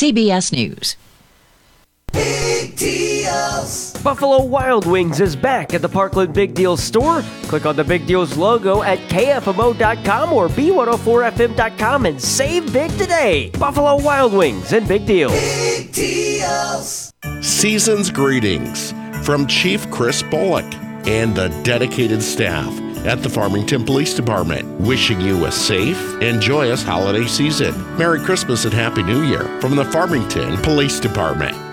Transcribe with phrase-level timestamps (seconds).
[0.00, 0.96] CBS News.
[2.10, 3.92] Big deals.
[4.02, 7.20] Buffalo Wild Wings is back at the Parkland Big Deals store.
[7.42, 13.50] Click on the Big Deals logo at KFMO.com or B104FM.com and save big today.
[13.58, 15.32] Buffalo Wild Wings and Big Deals.
[15.32, 17.12] Big deals.
[17.42, 18.92] Season's greetings
[19.22, 20.64] from Chief Chris Bullock
[21.06, 26.82] and the dedicated staff at the Farmington Police Department, wishing you a safe and joyous
[26.82, 27.74] holiday season.
[27.96, 31.69] Merry Christmas and Happy New Year from the Farmington Police Department.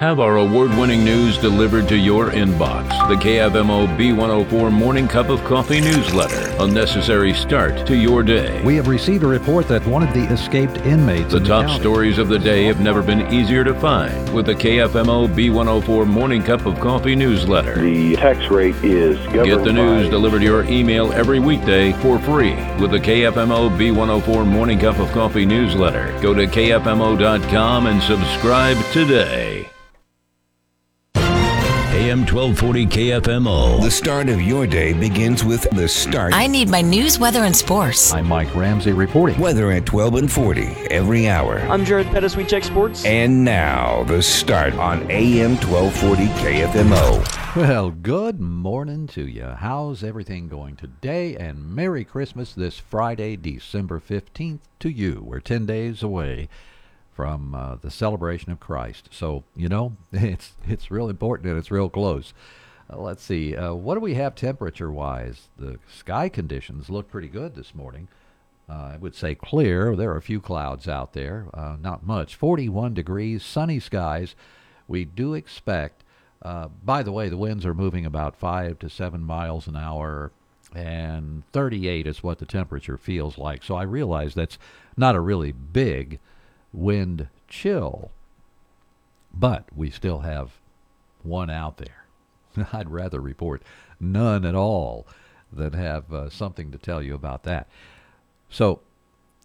[0.00, 2.88] Have our award winning news delivered to your inbox.
[3.10, 6.50] The KFMO B104 Morning Cup of Coffee newsletter.
[6.58, 8.62] A necessary start to your day.
[8.64, 11.32] We have received a report that one of the escaped inmates.
[11.32, 14.46] The in top county- stories of the day have never been easier to find with
[14.46, 17.78] the KFMO B104 Morning Cup of Coffee newsletter.
[17.82, 21.92] The tax rate is governed Get the news by- delivered to your email every weekday
[22.00, 26.10] for free with the KFMO B104 Morning Cup of Coffee newsletter.
[26.22, 29.66] Go to KFMO.com and subscribe today.
[32.10, 33.80] AM 1240 KFMO.
[33.80, 36.34] The start of your day begins with the start.
[36.34, 38.12] I need my news, weather, and sports.
[38.12, 39.38] I'm Mike Ramsey reporting.
[39.38, 41.60] Weather at 12 and 40 every hour.
[41.68, 42.34] I'm Jared Pettis.
[42.34, 43.04] We check sports.
[43.04, 47.54] And now, the start on AM 1240 KFMO.
[47.54, 49.44] Well, good morning to you.
[49.44, 51.36] How's everything going today?
[51.36, 55.22] And Merry Christmas this Friday, December 15th to you.
[55.24, 56.48] We're 10 days away
[57.20, 59.10] from uh, the celebration of Christ.
[59.12, 62.32] So, you know, it's it's real important and it's real close.
[62.90, 63.54] Uh, let's see.
[63.54, 65.48] Uh, what do we have temperature wise?
[65.58, 68.08] The sky conditions look pretty good this morning.
[68.70, 69.94] Uh, I would say clear.
[69.94, 72.36] There are a few clouds out there, uh, not much.
[72.36, 74.34] 41 degrees, sunny skies.
[74.88, 76.02] We do expect,
[76.40, 80.32] uh, by the way, the winds are moving about 5 to 7 miles an hour,
[80.74, 83.62] and 38 is what the temperature feels like.
[83.62, 84.56] So I realize that's
[84.96, 86.18] not a really big
[86.72, 88.10] wind chill,
[89.32, 90.52] but we still have
[91.22, 92.06] one out there.
[92.72, 93.62] I'd rather report
[93.98, 95.06] none at all
[95.52, 97.68] than have uh, something to tell you about that.
[98.48, 98.80] So,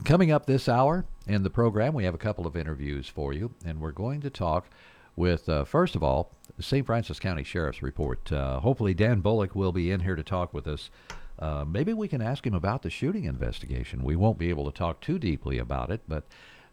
[0.03, 3.53] coming up this hour in the program, we have a couple of interviews for you,
[3.66, 4.67] and we're going to talk
[5.16, 6.85] with, uh, first of all, St.
[6.85, 8.31] Francois County Sheriff's Report.
[8.31, 10.89] Uh, hopefully, Dan Bullock will be in here to talk with us.
[11.38, 14.03] Uh, maybe we can ask him about the shooting investigation.
[14.03, 16.23] We won't be able to talk too deeply about it, but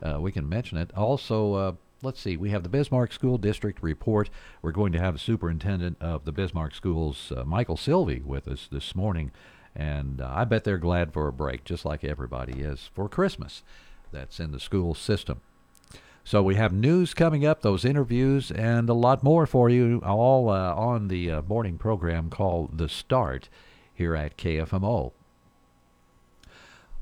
[0.03, 0.91] uh, we can mention it.
[0.97, 4.29] Also, uh, let's see, we have the Bismarck School District report.
[4.61, 8.69] We're going to have the superintendent of the Bismarck Schools, uh, Michael Sylvie, with us
[8.71, 9.31] this morning.
[9.75, 13.63] And uh, I bet they're glad for a break, just like everybody is for Christmas
[14.13, 15.41] that's in the school system.
[16.25, 20.51] So we have news coming up, those interviews, and a lot more for you, all
[20.51, 23.49] uh, on the uh, morning program called The Start
[23.93, 25.13] here at KFMO.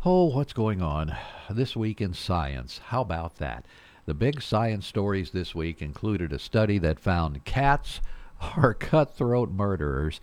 [0.03, 1.15] Oh, what's going on
[1.51, 2.81] this week in science?
[2.87, 3.67] How about that?
[4.07, 8.01] The big science stories this week included a study that found cats
[8.57, 10.19] are cutthroat murderers.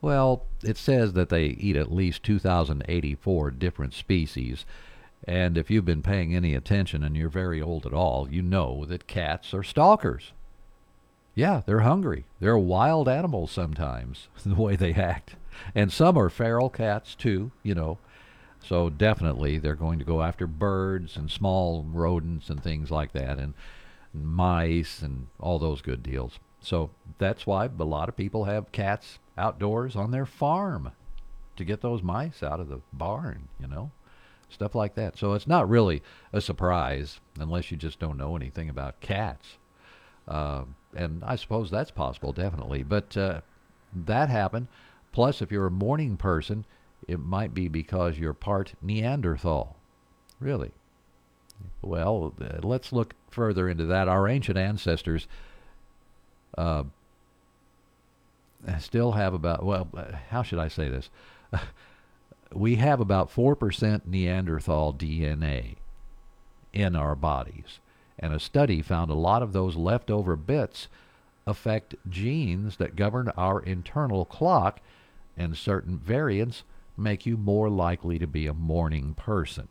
[0.00, 4.64] Well, it says that they eat at least 2,084 different species.
[5.28, 8.86] And if you've been paying any attention and you're very old at all, you know
[8.86, 10.32] that cats are stalkers.
[11.34, 12.24] Yeah, they're hungry.
[12.40, 15.36] They're wild animals sometimes, the way they act.
[15.74, 17.98] And some are feral cats too, you know.
[18.62, 23.38] So definitely they're going to go after birds and small rodents and things like that
[23.38, 23.54] and
[24.12, 26.38] mice and all those good deals.
[26.60, 30.92] So that's why a lot of people have cats outdoors on their farm
[31.56, 33.90] to get those mice out of the barn, you know.
[34.48, 35.16] Stuff like that.
[35.16, 39.58] So it's not really a surprise unless you just don't know anything about cats.
[40.26, 42.82] Uh, and I suppose that's possible, definitely.
[42.82, 43.40] But uh,
[43.94, 44.66] that happened.
[45.12, 46.64] Plus, if you're a morning person,
[47.08, 49.76] it might be because you're part Neanderthal.
[50.38, 50.72] Really?
[51.82, 54.08] Well, uh, let's look further into that.
[54.08, 55.26] Our ancient ancestors
[56.56, 56.84] uh,
[58.78, 61.10] still have about, well, uh, how should I say this?
[62.52, 65.76] we have about 4% Neanderthal DNA
[66.72, 67.80] in our bodies.
[68.18, 70.88] And a study found a lot of those leftover bits
[71.46, 74.80] affect genes that govern our internal clock,
[75.36, 76.64] and certain variants
[77.00, 79.68] make you more likely to be a morning person.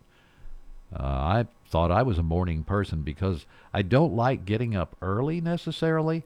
[0.93, 5.39] Uh, I thought I was a morning person because I don't like getting up early
[5.39, 6.23] necessarily,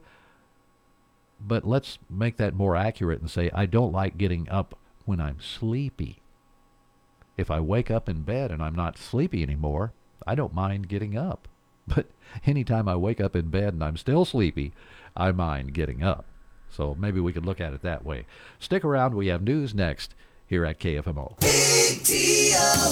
[1.38, 5.40] but let's make that more accurate and say I don't like getting up when I'm
[5.40, 6.20] sleepy.
[7.36, 9.92] If I wake up in bed and I'm not sleepy anymore,
[10.26, 11.48] I don't mind getting up.
[11.86, 12.06] But
[12.46, 14.72] anytime I wake up in bed and I'm still sleepy,
[15.14, 16.24] I mind getting up.
[16.70, 18.24] So maybe we could look at it that way.
[18.58, 19.14] Stick around.
[19.14, 20.14] We have news next
[20.46, 21.36] here at KFMO.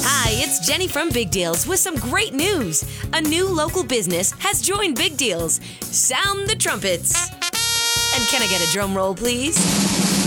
[0.05, 2.85] Hi, it's Jenny from Big Deals with some great news.
[3.13, 5.61] A new local business has joined Big Deals.
[5.81, 7.31] Sound the trumpets.
[8.15, 10.22] And can I get a drum roll, please?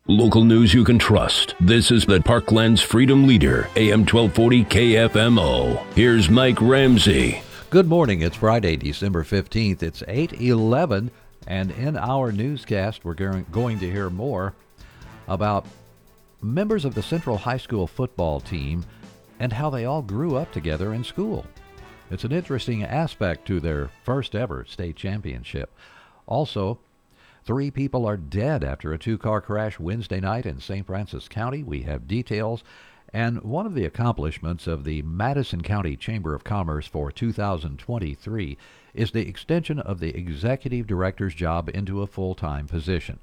[0.08, 1.54] Local news you can trust.
[1.60, 5.80] This is the Parkland's Freedom Leader, AM 1240 KFMO.
[5.94, 7.40] Here's Mike Ramsey.
[7.70, 8.22] Good morning.
[8.22, 9.82] It's Friday, December 15th.
[9.82, 11.10] It's 8:11
[11.46, 14.54] and in our newscast we're going to hear more
[15.28, 15.66] about
[16.40, 18.86] members of the Central High School football team
[19.38, 21.44] and how they all grew up together in school.
[22.10, 25.70] It's an interesting aspect to their first ever state championship.
[26.26, 26.78] Also,
[27.48, 30.86] Three people are dead after a two car crash Wednesday night in St.
[30.86, 31.62] Francois County.
[31.62, 32.62] We have details.
[33.12, 38.58] And one of the accomplishments of the Madison County Chamber of Commerce for 2023
[38.92, 43.18] is the extension of the executive director's job into a full time position.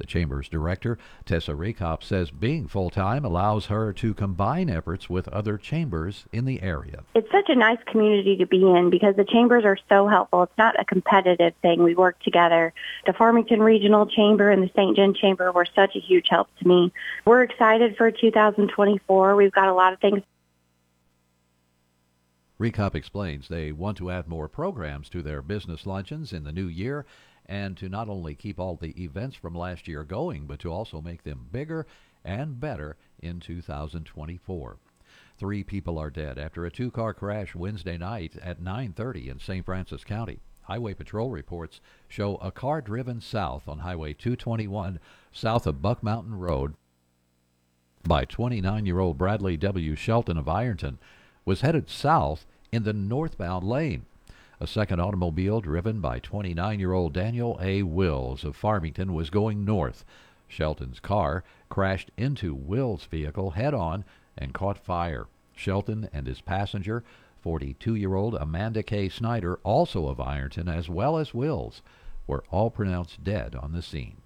[0.00, 5.28] The Chamber's director, Tessa Rekop, says being full time allows her to combine efforts with
[5.28, 7.04] other chambers in the area.
[7.14, 10.44] It's such a nice community to be in because the chambers are so helpful.
[10.44, 11.82] It's not a competitive thing.
[11.82, 12.72] We work together.
[13.04, 14.96] The Farmington Regional Chamber and the St.
[14.96, 16.94] John Chamber were such a huge help to me.
[17.26, 19.36] We're excited for 2024.
[19.36, 20.22] We've got a lot of things
[22.58, 26.66] Recop explains they want to add more programs to their business luncheons in the new
[26.66, 27.06] year
[27.50, 31.02] and to not only keep all the events from last year going, but to also
[31.02, 31.84] make them bigger
[32.24, 34.76] and better in 2024.
[35.36, 39.66] Three people are dead after a two-car crash Wednesday night at 9:30 in St.
[39.66, 40.38] Francois County.
[40.62, 45.00] Highway Patrol reports show a car driven south on Highway 221
[45.32, 46.74] south of Buck Mountain Road
[48.04, 49.96] by 29-year-old Bradley W.
[49.96, 50.98] Shelton of Ironton
[51.44, 54.06] was headed south in the northbound lane.
[54.62, 57.82] A second automobile driven by 29 year old Daniel A.
[57.82, 60.04] Wills of Farmington was going north.
[60.48, 64.04] Shelton's car crashed into Wills' vehicle head on
[64.36, 65.28] and caught fire.
[65.54, 67.02] Shelton and his passenger,
[67.40, 69.08] 42 year old Amanda K.
[69.08, 71.80] Snyder, also of Ironton, as well as Wills,
[72.26, 74.18] were all pronounced dead on the scene.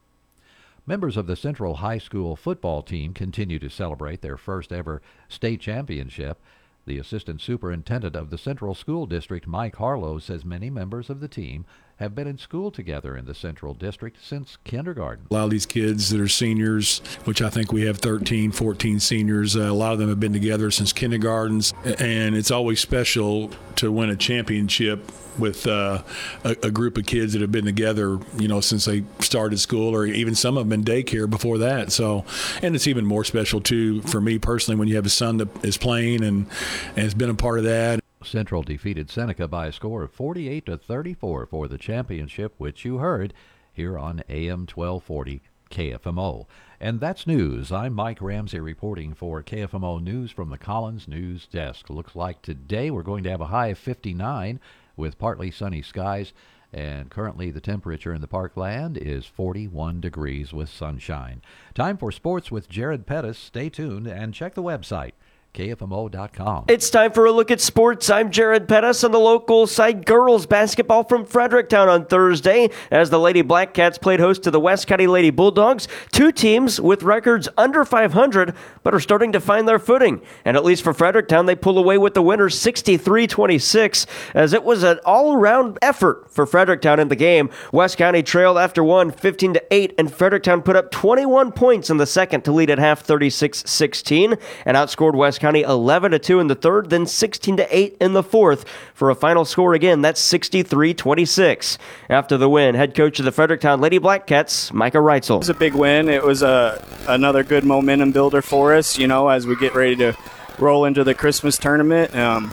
[0.85, 5.61] Members of the Central High School football team continue to celebrate their first ever state
[5.61, 6.43] championship.
[6.87, 11.29] The assistant superintendent of the Central School District, Mike Harlow, says many members of the
[11.29, 11.65] team
[11.96, 15.26] have been in school together in the Central District since kindergarten.
[15.31, 19.00] A lot of these kids that are seniors, which I think we have 13, 14
[19.00, 23.50] seniors, uh, a lot of them have been together since kindergartens, and it's always special
[23.76, 26.02] to win a championship with uh,
[26.44, 29.94] a, a, group of kids that have been together, you know, since they started school,
[29.94, 31.90] or even some of them in daycare before that.
[31.90, 32.25] So,
[32.62, 35.64] and it's even more special too for me personally when you have a son that
[35.64, 36.47] is playing and
[36.94, 38.04] and has been a part of that.
[38.26, 42.99] Central defeated Seneca by a score of 48 to 34 for the championship, which you
[42.99, 43.35] heard
[43.73, 46.47] here on AM 1240 KFMO.
[46.81, 47.73] And that's news.
[47.73, 51.90] I'm Mike Ramsey reporting for KFMO News from the Collins News Desk.
[51.90, 54.61] Looks like today we're going to have a high of 59
[54.97, 56.33] with partly sunny skies.
[56.73, 61.40] And currently, the temperature in the parkland is 41 degrees with sunshine.
[61.73, 63.38] Time for sports with Jared Pettis.
[63.38, 65.12] Stay tuned and check the website
[65.54, 66.64] KFMO.com.
[66.66, 68.11] It's time for a look at sports.
[68.11, 73.20] I'm Jared Pettis on the local side girls basketball from Fredericktown on Thursday as the
[73.20, 75.87] Lady Black Cats played host to the West County Lady Bulldogs.
[76.11, 80.20] Two teams with records under 500 but are starting to find their footing.
[80.44, 84.64] And at least for Fredericktown, they pull away with the winner 63 26 as it
[84.64, 87.49] was an all around effort for Fredericktown in the game.
[87.70, 91.99] West County trailed after one 15 to 8 and Fredericktown put up 21 points in
[91.99, 94.34] the second to lead at half 36 16
[94.64, 98.15] and outscored West County 11 to 2 in the third, then 16 to 8 in
[98.15, 101.77] the fourth for a final score again that's 63-26.
[102.09, 105.35] After the win, head coach of the Fredericktown Lady Black Cats, Micah Reitzel.
[105.35, 106.09] It was a big win.
[106.09, 109.97] It was a another good momentum builder for us, you know, as we get ready
[109.97, 110.17] to
[110.59, 112.17] roll into the Christmas tournament.
[112.17, 112.51] Um,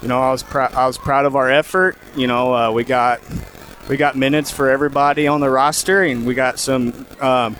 [0.00, 1.98] you know, I was pr- I was proud of our effort.
[2.16, 3.20] You know, uh, we got
[3.86, 7.56] we got minutes for everybody on the roster, and we got some um,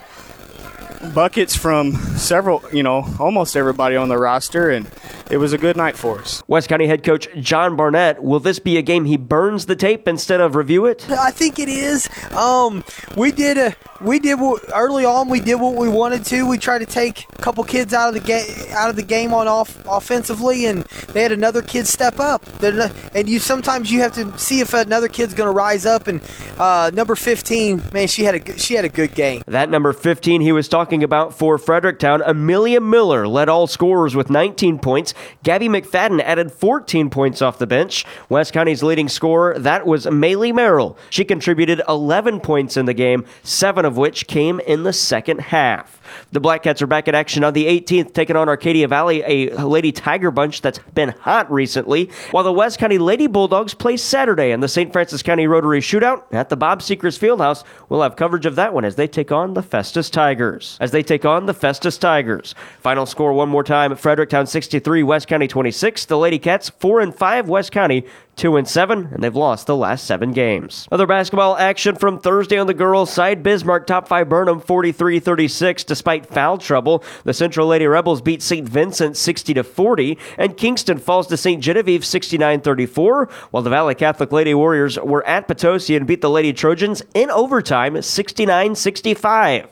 [1.14, 4.86] buckets from several, you know, almost everybody on the roster, and
[5.30, 6.42] it was a good night for us.
[6.46, 10.08] West County head coach John Barnett, will this be a game he burns the tape
[10.08, 11.08] instead of review it?
[11.10, 12.08] I think it is.
[12.32, 12.84] Um,
[13.16, 15.28] we did a we did what, early on.
[15.28, 16.46] We did what we wanted to.
[16.46, 19.34] We tried to take a couple kids out of the game out of the game
[19.34, 22.44] on off offensively, and they had another kid step up.
[22.62, 26.06] And you sometimes you have to see if another kid's going to rise up.
[26.06, 26.20] And
[26.58, 29.42] uh, number 15, man, she had a she had a good game.
[29.46, 34.30] That number 15 he was talking about for Fredericktown, Amelia Miller led all scorers with
[34.30, 35.14] 19 points.
[35.42, 38.04] Gabby McFadden added 14 points off the bench.
[38.28, 40.96] West County's leading scorer that was Maylee Merrill.
[41.10, 46.00] She contributed 11 points in the game, seven of which came in the second half.
[46.32, 49.66] The Black Cats are back in action on the 18th, taking on Arcadia Valley, a
[49.66, 54.50] Lady Tiger bunch that's been hot recently, while the West County Lady Bulldogs play Saturday
[54.50, 54.92] in the St.
[54.92, 57.64] Francois County Rotary Shootout at the Bob Seekers Fieldhouse.
[57.88, 60.76] We'll have coverage of that one as they take on the Festus Tigers.
[60.80, 62.54] As they take on the Festus Tigers.
[62.80, 66.04] Final score one more time: Fredericktown 63, West County 26.
[66.04, 68.04] The Lady Cats 4 and 5, West County
[68.36, 70.86] 2 and 7, and they've lost the last seven games.
[70.92, 76.26] Other basketball action from Thursday on the girls' side Bismarck top Viburnum 43 36 despite
[76.26, 77.02] foul trouble.
[77.24, 78.68] The Central Lady Rebels beat St.
[78.68, 81.62] Vincent 60 to 40, and Kingston falls to St.
[81.62, 86.30] Genevieve 69 34, while the Valley Catholic Lady Warriors were at Potosi and beat the
[86.30, 89.68] Lady Trojans in overtime 69 65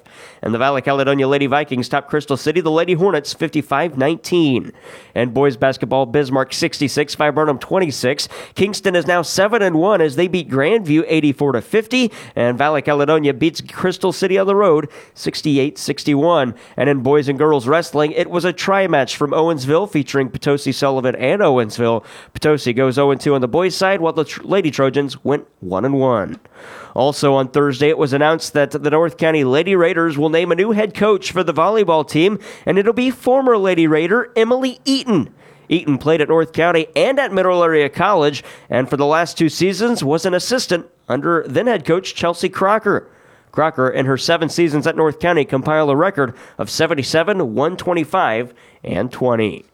[0.47, 4.71] and the Valley Caledonia Lady Vikings top Crystal City, the Lady Hornets 55 19.
[5.13, 8.29] And boys basketball, Bismarck 66, Viburnum 26.
[8.55, 12.81] Kingston is now 7 and 1 as they beat Grandview 84 to 50, and Valley
[12.81, 16.55] Caledonia beats Crystal City on the road 68 61.
[16.77, 20.71] And in boys and girls wrestling, it was a tri match from Owensville featuring Potosi
[20.71, 22.05] Sullivan and Owensville.
[22.35, 26.41] Potosi goes 0 2 on the boys' side, while the Lady Trojans went 1 1.
[26.97, 30.55] Also on Thursday, it was announced that the North County Lady Raiders will name a
[30.55, 35.29] new head coach for the volleyball team, and it'll be former Lady Raider Emily Eaton.
[35.69, 39.51] Eaton played at North County and at Mineral Area College, and for the last two
[39.51, 43.07] seasons was an assistant under then head coach Chelsea Crocker.
[43.53, 49.13] Crocker, in her seven seasons at North County, compiled a record of 77, 125, and
[49.13, 49.67] 20.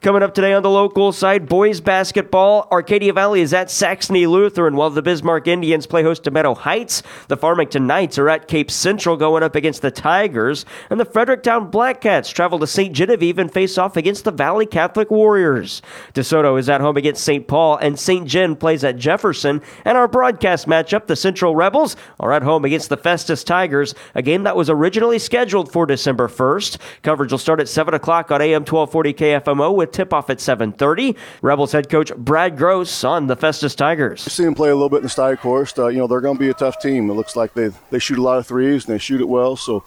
[0.00, 2.68] Coming up today on the local side, boys basketball.
[2.70, 7.02] Arcadia Valley is at Saxony Lutheran, while the Bismarck Indians play host to Meadow Heights.
[7.28, 10.64] The Farmington Knights are at Cape Central going up against the Tigers.
[10.90, 12.94] And the Fredericktown Blackcats travel to St.
[12.94, 15.82] Genevieve and face off against the Valley Catholic Warriors.
[16.12, 17.46] DeSoto is at home against St.
[17.48, 18.28] Paul, and St.
[18.28, 19.62] Gen plays at Jefferson.
[19.84, 24.22] And our broadcast matchup, the Central Rebels, are at home against the Festus Tigers, a
[24.22, 26.78] game that was originally scheduled for December 1st.
[27.02, 31.16] Coverage will start at 7 o'clock on AM 1240 KFMO with tip-off at 7:30.
[31.42, 34.24] Rebels head coach Brad Gross on the Festus Tigers.
[34.24, 35.76] We've seen them play a little bit in the Steiger course.
[35.78, 37.10] Uh, you know they're going to be a tough team.
[37.10, 39.56] It looks like they they shoot a lot of threes and they shoot it well.
[39.56, 39.84] So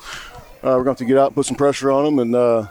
[0.63, 2.35] uh, we're going to have to get out and put some pressure on them and
[2.35, 2.67] uh,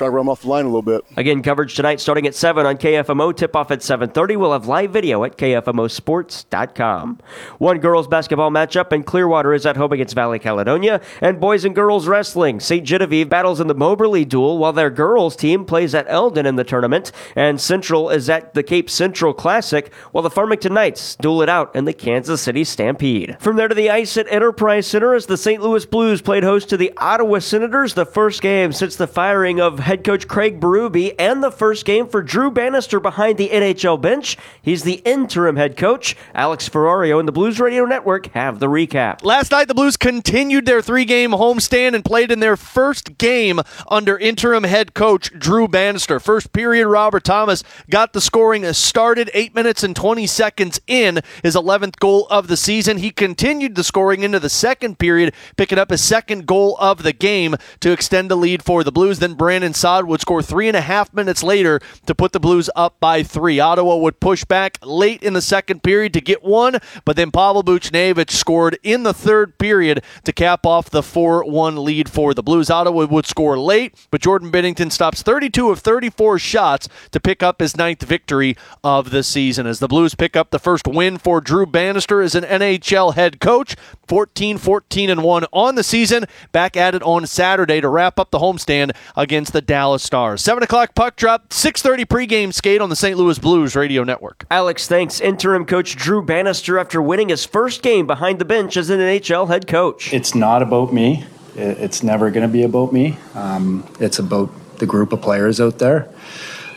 [0.00, 1.04] try to run off the line a little bit.
[1.18, 3.36] Again, coverage tonight starting at 7 on KFMO.
[3.36, 4.38] Tip off at 7.30.
[4.38, 7.18] We'll have live video at KFMOsports.com.
[7.58, 11.02] One girls basketball matchup in Clearwater is at home against Valley Caledonia.
[11.20, 12.60] And boys and girls wrestling.
[12.60, 12.82] St.
[12.82, 16.64] Genevieve battles in the Moberly duel while their girls team plays at Eldon in the
[16.64, 17.12] tournament.
[17.36, 21.76] And Central is at the Cape Central Classic while the Farmington Knights duel it out
[21.76, 23.36] in the Kansas City Stampede.
[23.38, 25.60] From there to the ice at Enterprise Center as the St.
[25.60, 29.89] Louis Blues played host to the Ottawa Senators, the first game since the firing of
[29.90, 34.36] head coach Craig Berube and the first game for Drew Bannister behind the NHL bench.
[34.62, 36.16] He's the interim head coach.
[36.32, 39.24] Alex Ferrario and the Blues Radio Network have the recap.
[39.24, 43.58] Last night, the Blues continued their three game homestand and played in their first game
[43.90, 46.20] under interim head coach Drew Bannister.
[46.20, 51.56] First period, Robert Thomas got the scoring started eight minutes and 20 seconds in his
[51.56, 52.98] 11th goal of the season.
[52.98, 57.12] He continued the scoring into the second period, picking up his second goal of the
[57.12, 59.18] game to extend the lead for the Blues.
[59.18, 62.68] Then Brandon Saad would score three and a half minutes later to put the Blues
[62.76, 63.58] up by three.
[63.58, 67.62] Ottawa would push back late in the second period to get one, but then Pavel
[67.62, 72.42] Buchnevich scored in the third period to cap off the 4 1 lead for the
[72.42, 72.70] Blues.
[72.70, 77.60] Ottawa would score late, but Jordan Binnington stops 32 of 34 shots to pick up
[77.60, 79.66] his ninth victory of the season.
[79.66, 83.40] As the Blues pick up the first win for Drew Bannister as an NHL head
[83.40, 86.26] coach, 14 14 and 1 on the season.
[86.52, 90.42] Back at it on Saturday to wrap up the homestand against the Dallas Stars.
[90.42, 93.16] 7 o'clock puck drop, 6.30 pregame skate on the St.
[93.16, 94.44] Louis Blues radio network.
[94.50, 98.90] Alex thanks interim coach Drew Bannister after winning his first game behind the bench as
[98.90, 100.12] an NHL head coach.
[100.12, 101.24] It's not about me.
[101.54, 103.16] It's never going to be about me.
[103.36, 104.50] Um, it's about
[104.80, 106.08] the group of players out there.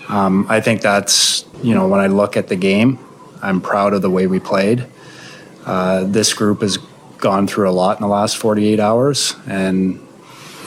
[0.07, 2.99] Um, I think that's, you know, when I look at the game,
[3.41, 4.85] I'm proud of the way we played.
[5.65, 6.77] Uh, this group has
[7.17, 9.99] gone through a lot in the last 48 hours, and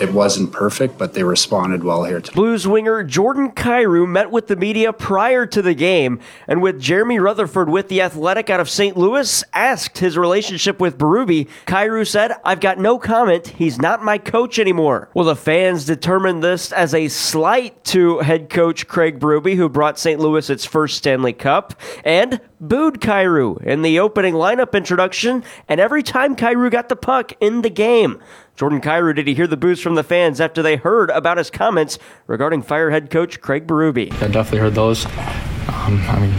[0.01, 2.35] it wasn't perfect, but they responded well here today.
[2.35, 7.19] Blues winger Jordan Kyrou met with the media prior to the game, and with Jeremy
[7.19, 8.97] Rutherford with the Athletic out of St.
[8.97, 13.49] Louis asked his relationship with Berube, Kyrou said, "I've got no comment.
[13.49, 18.51] He's not my coach anymore." Well, the fans determined this as a slight to head
[18.51, 20.21] coach Craig Berube, who brought St.
[20.21, 21.75] Louis its first Stanley Cup,
[22.05, 27.33] and booed Kyrou in the opening lineup introduction, and every time Kyrou got the puck
[27.41, 28.21] in the game.
[28.57, 31.51] Jordan Kyrou, did he hear the boos from the fans after they heard about his
[31.51, 34.13] comments regarding Fire head coach Craig Berube?
[34.23, 35.05] I definitely heard those.
[35.07, 36.35] Um, I mean,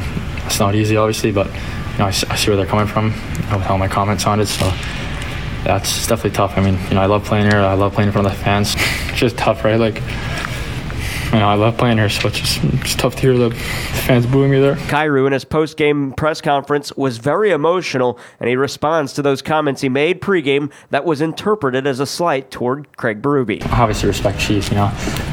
[0.46, 3.52] it's not easy, obviously, but you know, I, I see where they're coming from, you
[3.52, 4.48] know, how my comments sounded.
[4.48, 4.72] So
[5.64, 6.58] that's definitely tough.
[6.58, 7.60] I mean, you know, I love playing here.
[7.60, 8.76] I love playing in front of the fans.
[8.78, 9.80] it's just tough, right?
[9.80, 10.02] Like
[11.34, 14.26] you know, I love playing here, so it's just it's tough to hear the fans
[14.26, 14.76] booing me there.
[14.76, 19.82] Kyrou, in his post-game press conference, was very emotional, and he responds to those comments
[19.82, 23.66] he made pregame that was interpreted as a slight toward Craig Berube.
[23.74, 24.70] Obviously, respect Chief.
[24.70, 24.92] You know,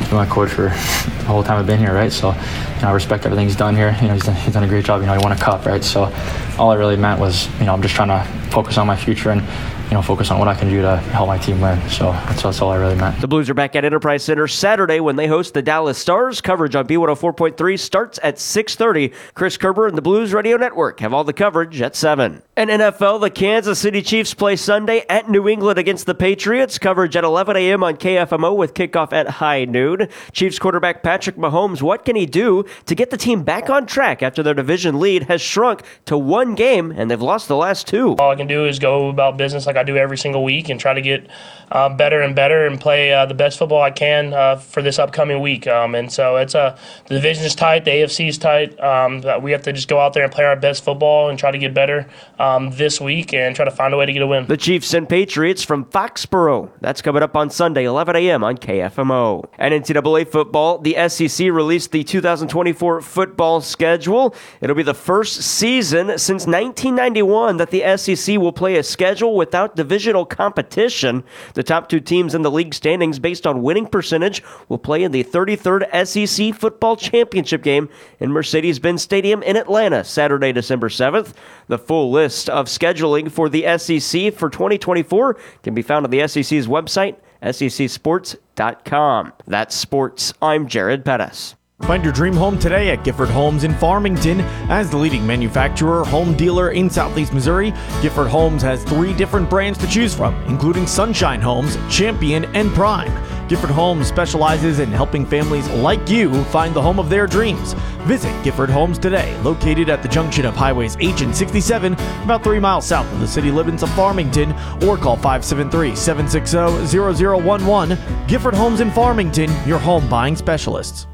[0.08, 2.12] been my coach for the whole time I've been here, right?
[2.12, 3.96] So, you know, I respect everything he's done here.
[4.02, 5.00] You know, he's done, he's done a great job.
[5.00, 5.84] You know, he won a cup, right?
[5.84, 6.12] So,
[6.58, 9.30] all I really meant was, you know, I'm just trying to focus on my future
[9.30, 9.42] and
[9.84, 11.80] you know, focus on what I can do to help my team win.
[11.88, 13.20] So that's, that's all I really meant.
[13.20, 16.40] The Blues are back at Enterprise Center Saturday when they host the Dallas Stars.
[16.40, 19.12] Coverage on B104.3 starts at 6:30.
[19.34, 22.42] Chris Kerber and the Blues Radio Network have all the coverage at 7.
[22.56, 26.78] And NFL, the Kansas City Chiefs play Sunday at New England against the Patriots.
[26.78, 27.82] Coverage at 11 a.m.
[27.82, 30.08] on KFMO with kickoff at high noon.
[30.32, 34.22] Chiefs quarterback Patrick Mahomes, what can he do to get the team back on track
[34.22, 38.14] after their division lead has shrunk to one game and they've lost the last two?
[38.16, 40.78] All I can do is go about business like I do every single week and
[40.78, 41.28] try to get
[41.70, 44.98] uh, better and better and play uh, the best football I can uh, for this
[44.98, 45.66] upcoming week.
[45.66, 48.78] Um, and so it's a the division is tight, the AFC is tight.
[48.80, 51.50] Um, we have to just go out there and play our best football and try
[51.50, 54.26] to get better um, this week and try to find a way to get a
[54.26, 54.46] win.
[54.46, 56.70] The Chiefs and Patriots from Foxborough.
[56.80, 58.44] That's coming up on Sunday, 11 a.m.
[58.44, 59.44] on KFMO.
[59.58, 64.34] And NCAA football, the SEC released the 2024 football schedule.
[64.60, 69.63] It'll be the first season since 1991 that the SEC will play a schedule without
[69.68, 71.24] divisional competition.
[71.54, 75.12] The top two teams in the league standings based on winning percentage will play in
[75.12, 77.88] the 33rd SEC football championship game
[78.20, 81.32] in Mercedes Benz Stadium in Atlanta, Saturday, December 7th.
[81.68, 86.26] The full list of scheduling for the SEC for 2024 can be found on the
[86.28, 89.32] SEC's website, secsports.com.
[89.46, 90.34] That's sports.
[90.40, 91.56] I'm Jared Pettis.
[91.82, 94.40] Find your dream home today at Gifford Homes in Farmington.
[94.70, 99.78] As the leading manufacturer, home dealer in Southeast Missouri, Gifford Homes has three different brands
[99.80, 103.12] to choose from, including Sunshine Homes, Champion, and Prime.
[103.48, 107.74] Gifford Homes specializes in helping families like you find the home of their dreams.
[108.04, 112.60] Visit Gifford Homes today, located at the junction of Highways H and 67, about three
[112.60, 114.52] miles south of the city limits of Farmington,
[114.84, 118.26] or call 573 760 0011.
[118.26, 121.08] Gifford Homes in Farmington, your home buying specialists.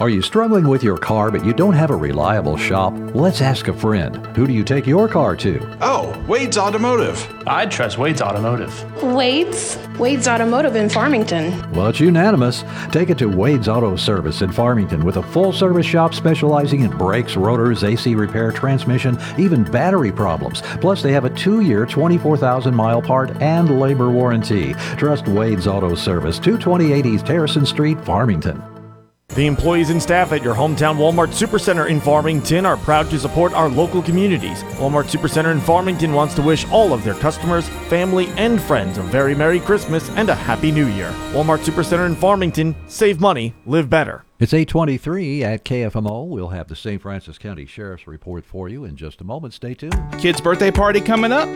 [0.00, 2.94] Are you struggling with your car but you don't have a reliable shop?
[3.14, 4.24] Let's ask a friend.
[4.34, 5.76] Who do you take your car to?
[5.82, 7.22] Oh, Wade's Automotive.
[7.46, 9.02] I'd trust Wade's Automotive.
[9.02, 9.76] Wade's?
[9.98, 11.70] Wade's Automotive in Farmington.
[11.72, 12.64] Well, it's unanimous.
[12.92, 16.96] Take it to Wade's Auto Service in Farmington with a full service shop specializing in
[16.96, 20.62] brakes, rotors, AC repair, transmission, even battery problems.
[20.80, 24.72] Plus, they have a two year, 24,000 mile part and labor warranty.
[24.96, 28.62] Trust Wade's Auto Service, 228 East Harrison Street, Farmington.
[29.36, 33.52] The employees and staff at your hometown Walmart Supercenter in Farmington are proud to support
[33.52, 34.64] our local communities.
[34.74, 39.02] Walmart Supercenter in Farmington wants to wish all of their customers, family, and friends a
[39.02, 41.10] very Merry Christmas and a Happy New Year.
[41.30, 44.24] Walmart Supercenter in Farmington, save money, live better.
[44.40, 46.26] It's 823 at KFMO.
[46.26, 47.00] We'll have the St.
[47.00, 49.54] Francois County Sheriff's Report for you in just a moment.
[49.54, 49.94] Stay tuned.
[50.18, 51.48] Kid's birthday party coming up?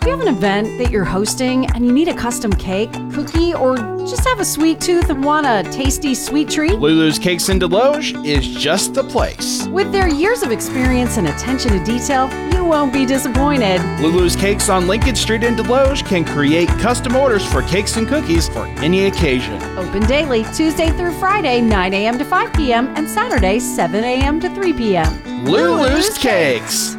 [0.00, 3.52] Do you have an event that you're hosting and you need a custom cake, cookie,
[3.52, 6.72] or just have a sweet tooth and want a tasty sweet treat?
[6.72, 9.66] Lulu's Cakes in Desloge is just the place.
[9.66, 13.82] With their years of experience and attention to detail, you won't be disappointed.
[14.00, 18.48] Lulu's Cakes on Lincoln Street in Desloge can create custom orders for cakes and cookies
[18.48, 19.62] for any occasion.
[19.76, 22.16] Open daily, Tuesday through Friday, 9 a.m.
[22.16, 24.40] to 5 p.m., and Saturday, 7 a.m.
[24.40, 25.44] to 3 p.m.
[25.44, 26.96] Lulu's Cakes.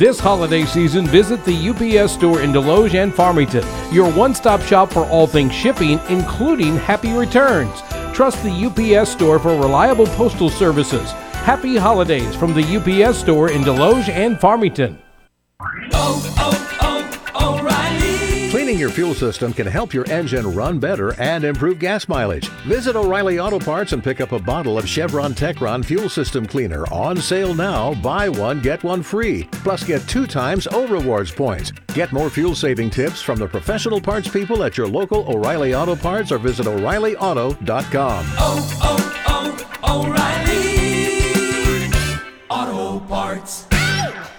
[0.00, 4.90] This holiday season, visit the UPS store in Desloge and Farmington, your one stop shop
[4.90, 7.82] for all things shipping, including happy returns.
[8.14, 11.12] Trust the UPS store for reliable postal services.
[11.44, 14.98] Happy holidays from the UPS store in Desloge and Farmington.
[15.92, 16.59] Oh, oh,
[18.70, 18.80] oh, O'Reilly.
[18.80, 22.48] your fuel system can help your engine run better and improve gas mileage.
[22.66, 26.86] Visit O'Reilly Auto Parts and pick up a bottle of Chevron Techron Fuel System Cleaner
[26.92, 27.94] on sale now.
[27.94, 29.44] Buy one, get one free.
[29.52, 31.72] Plus, get two times O Rewards points.
[31.94, 35.96] Get more fuel saving tips from the professional parts people at your local O'Reilly Auto
[35.96, 38.24] Parts or visit O'ReillyAuto.com.
[38.38, 40.29] Oh, oh, oh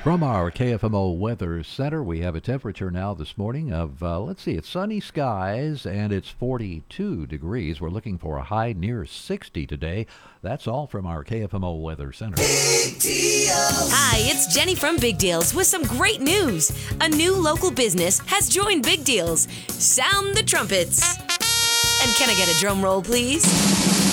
[0.03, 4.41] From our KFMO Weather Center, we have a temperature now this morning of, uh, let's
[4.41, 7.79] see, it's sunny skies and it's 42 degrees.
[7.79, 10.07] We're looking for a high near 60 today.
[10.41, 12.37] That's all from our KFMO Weather Center.
[12.39, 16.71] Hi, it's Jenny from Big Deals with some great news.
[16.99, 19.47] A new local business has joined Big Deals.
[19.67, 21.15] Sound the trumpets.
[21.19, 24.10] And can I get a drum roll, please?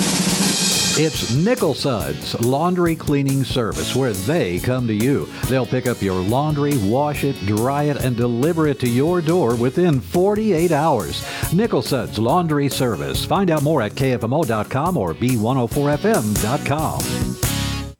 [1.01, 5.29] It's Nickel Suds Laundry Cleaning Service where they come to you.
[5.47, 9.55] They'll pick up your laundry, wash it, dry it, and deliver it to your door
[9.55, 11.25] within 48 hours.
[11.53, 13.23] Nickel Suds Laundry Service.
[13.23, 17.01] Find out more at KFMO.com or B104FM.com.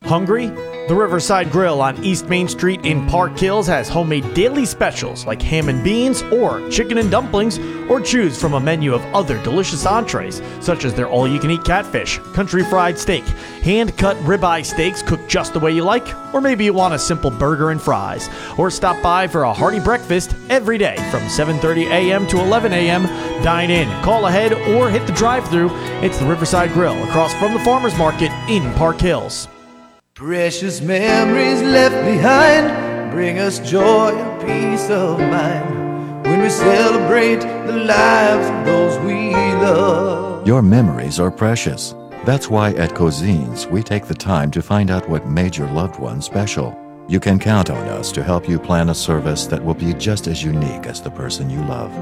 [0.04, 0.79] Hungry?
[0.90, 5.40] The Riverside Grill on East Main Street in Park Hills has homemade daily specials like
[5.40, 9.86] ham and beans or chicken and dumplings, or choose from a menu of other delicious
[9.86, 13.24] entrees, such as their all you can eat catfish, country fried steak,
[13.62, 16.98] hand cut ribeye steaks cooked just the way you like, or maybe you want a
[16.98, 18.28] simple burger and fries.
[18.58, 22.26] Or stop by for a hearty breakfast every day from 7:30 a.m.
[22.30, 23.04] to 11 a.m.
[23.44, 25.70] Dine in, call ahead, or hit the drive-through.
[26.02, 29.48] It's the Riverside Grill across from the Farmers Market in Park Hills.
[30.20, 37.72] Precious memories left behind bring us joy and peace of mind when we celebrate the
[37.72, 40.46] lives of those we love.
[40.46, 41.96] Your memories are precious.
[42.26, 46.02] That's why at Cozean's we take the time to find out what made your loved
[46.02, 46.78] one special.
[47.08, 50.28] You can count on us to help you plan a service that will be just
[50.28, 51.94] as unique as the person you love.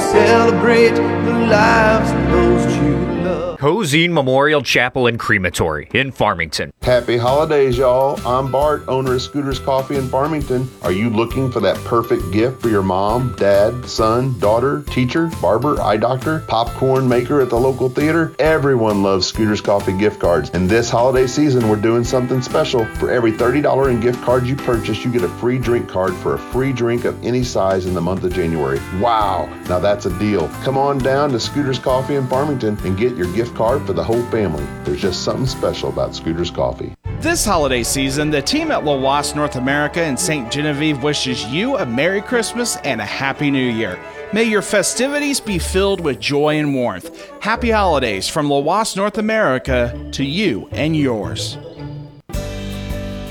[0.00, 3.58] Celebrate the lives of those you love.
[3.58, 6.72] Cozean Memorial Chapel and Crematory in Farmington.
[6.82, 8.20] Happy holidays, y'all.
[8.26, 10.68] I'm Bart, owner of Scooters Coffee in Farmington.
[10.82, 15.80] Are you looking for that perfect gift for your mom, dad, son, daughter, teacher, barber,
[15.80, 18.34] eye doctor, popcorn maker at the local theater?
[18.38, 20.50] Everyone loves Scooters Coffee gift cards.
[20.50, 22.84] And this holiday season, we're doing something special.
[22.96, 26.34] For every $30 in gift cards you purchase, you get a free drink card for
[26.34, 28.80] a free drink of any size in the month of January.
[29.00, 30.48] Wow, now that's a deal.
[30.62, 34.04] Come on down to Scooters Coffee in Farmington and get your gift card for the
[34.04, 34.64] whole family.
[34.84, 36.94] There's just something special about Scooters Coffee.
[37.20, 40.50] This holiday season, the team at Lhoist North America in St.
[40.52, 43.98] Genevieve wishes you a Merry Christmas and a Happy New Year.
[44.32, 47.30] May your festivities be filled with joy and warmth.
[47.40, 51.56] Happy holidays from Lhoist North America to you and yours.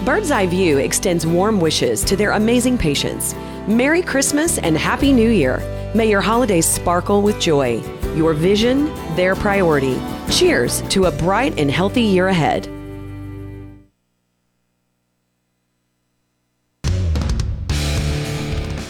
[0.06, 3.36] Bird's Eye View extends warm wishes to their amazing patients.
[3.68, 5.60] Merry Christmas and Happy New Year.
[5.94, 7.82] May your holidays sparkle with joy.
[8.16, 10.00] Your vision, their priority.
[10.30, 12.70] Cheers to a bright and healthy year ahead.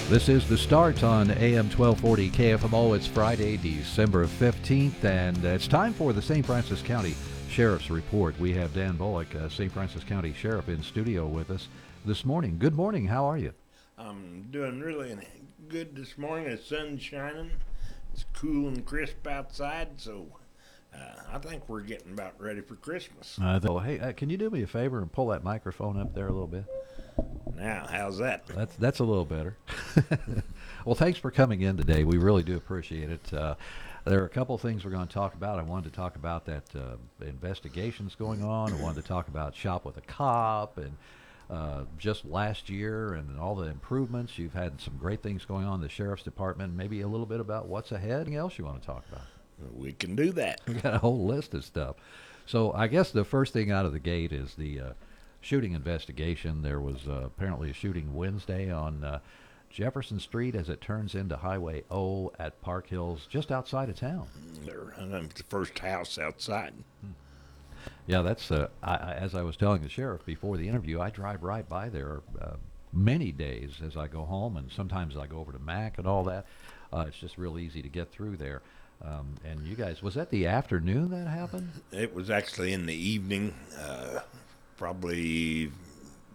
[0.10, 2.96] This is the start on AM 1240 KFMO.
[2.96, 6.46] It's Friday, December 15th, and it's time for the St.
[6.46, 7.16] Francois County
[7.50, 8.40] Sheriff's Report.
[8.40, 9.72] We have Dan Bullock, uh, St.
[9.72, 11.68] Francois County Sheriff, in studio with us
[12.06, 12.58] this morning.
[12.60, 13.08] Good morning.
[13.08, 13.54] How are you?
[13.98, 15.18] I'm doing really
[15.70, 16.52] good this morning.
[16.52, 17.50] The sun's shining.
[18.14, 20.28] It's cool and crisp outside, so
[20.94, 20.98] uh,
[21.34, 23.40] I think we're getting about ready for Christmas.
[23.42, 26.14] Uh, th- hey, uh, can you do me a favor and pull that microphone up
[26.14, 26.66] there a little bit?
[27.56, 28.46] Now, how's that?
[28.48, 29.58] That's that's a little better.
[30.86, 32.04] well, thanks for coming in today.
[32.04, 33.34] We really do appreciate it.
[33.34, 33.56] Uh,
[34.06, 35.60] there are a couple of things we're going to talk about.
[35.60, 38.74] I wanted to talk about that uh, investigations going on.
[38.74, 40.98] I wanted to talk about shop with a cop and
[41.54, 44.40] uh, just last year and all the improvements.
[44.40, 46.74] You've had some great things going on in the sheriff's department.
[46.74, 48.22] Maybe a little bit about what's ahead.
[48.22, 49.26] Anything else you want to talk about?
[49.76, 50.62] We can do that.
[50.68, 51.98] We got a whole list of stuff.
[52.48, 54.94] So I guess the first thing out of the gate is the uh,
[55.42, 56.64] shooting investigation.
[56.64, 59.20] There was uh, apparently a shooting Wednesday on uh,
[59.70, 64.28] Jefferson Street as it turns into Highway O at Park Hills, just outside of town.
[65.36, 66.74] The first house outside.
[68.06, 71.00] Yeah, that's uh, I, I, as I was telling the sheriff before the interview.
[71.00, 72.56] I drive right by there uh,
[72.92, 76.24] many days as I go home, and sometimes I go over to Mac and all
[76.26, 76.46] that.
[76.92, 78.62] Uh, it's just real easy to get through there.
[79.02, 81.70] Um, and you guys, was that the afternoon that happened?
[81.92, 84.20] It was actually in the evening, uh,
[84.78, 85.72] probably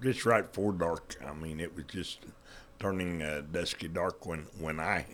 [0.02, 1.16] just right before dark.
[1.24, 2.20] I mean, it was just
[2.78, 5.06] turning uh, dusky dark when when I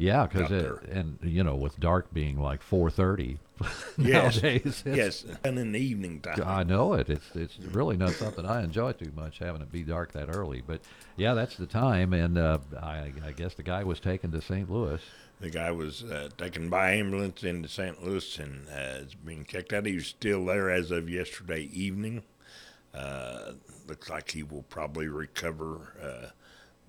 [0.00, 0.50] Yeah, because
[0.90, 3.38] and you know with dark being like four thirty
[3.98, 4.82] Yes, nowadays.
[4.86, 6.42] yes, and in the evening time.
[6.46, 7.10] I know it.
[7.10, 10.62] It's it's really not something I enjoy too much having it be dark that early.
[10.66, 10.80] But
[11.16, 14.70] yeah, that's the time, and uh, I, I guess the guy was taken to St.
[14.70, 15.02] Louis.
[15.38, 18.02] The guy was uh, taken by ambulance into St.
[18.02, 19.84] Louis and uh, is being checked out.
[19.84, 22.22] He was still there as of yesterday evening.
[22.94, 23.52] Uh,
[23.86, 25.92] looks like he will probably recover.
[26.02, 26.30] Uh,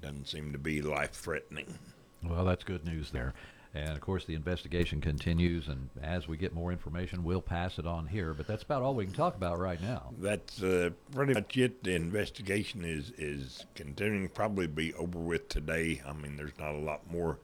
[0.01, 1.77] doesn't seem to be life threatening.
[2.23, 3.33] Well, that's good news there.
[3.73, 7.87] And of course, the investigation continues, and as we get more information, we'll pass it
[7.87, 8.33] on here.
[8.33, 10.11] But that's about all we can talk about right now.
[10.19, 11.81] That's uh, pretty much it.
[11.83, 14.27] The investigation is is continuing.
[14.27, 16.01] Probably be over with today.
[16.05, 17.39] I mean, there's not a lot more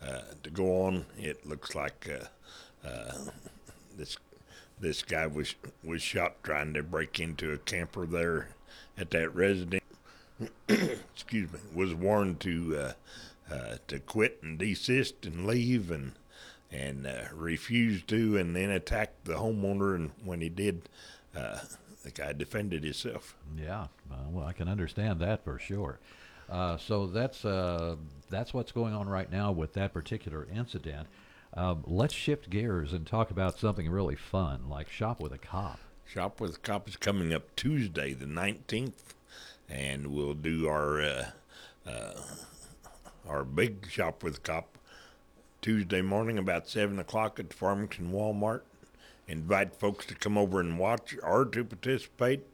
[0.00, 1.06] uh, to go on.
[1.18, 3.30] It looks like uh, uh,
[3.96, 4.16] this
[4.78, 8.50] this guy was was shot trying to break into a camper there
[8.96, 9.82] at that residence.
[10.68, 11.58] Excuse me.
[11.74, 12.92] Was warned to
[13.50, 16.12] uh, to quit and desist and leave and
[16.72, 19.94] and uh, refused to, and then attacked the homeowner.
[19.94, 20.88] And when he did,
[21.36, 21.60] uh,
[22.02, 23.36] the guy defended himself.
[23.56, 26.00] Yeah, uh, well, I can understand that for sure.
[26.48, 27.96] Uh, so that's uh,
[28.28, 31.06] that's what's going on right now with that particular incident.
[31.56, 35.78] Um, let's shift gears and talk about something really fun, like shop with a cop.
[36.06, 39.14] Shop with a Cop is coming up Tuesday, the 19th,
[39.68, 41.26] and we'll do our uh,
[41.86, 42.20] uh,
[43.28, 44.78] our big Shop with Cop
[45.62, 48.62] Tuesday morning about 7 o'clock at the Farmington Walmart.
[49.26, 52.46] Invite folks to come over and watch or to participate.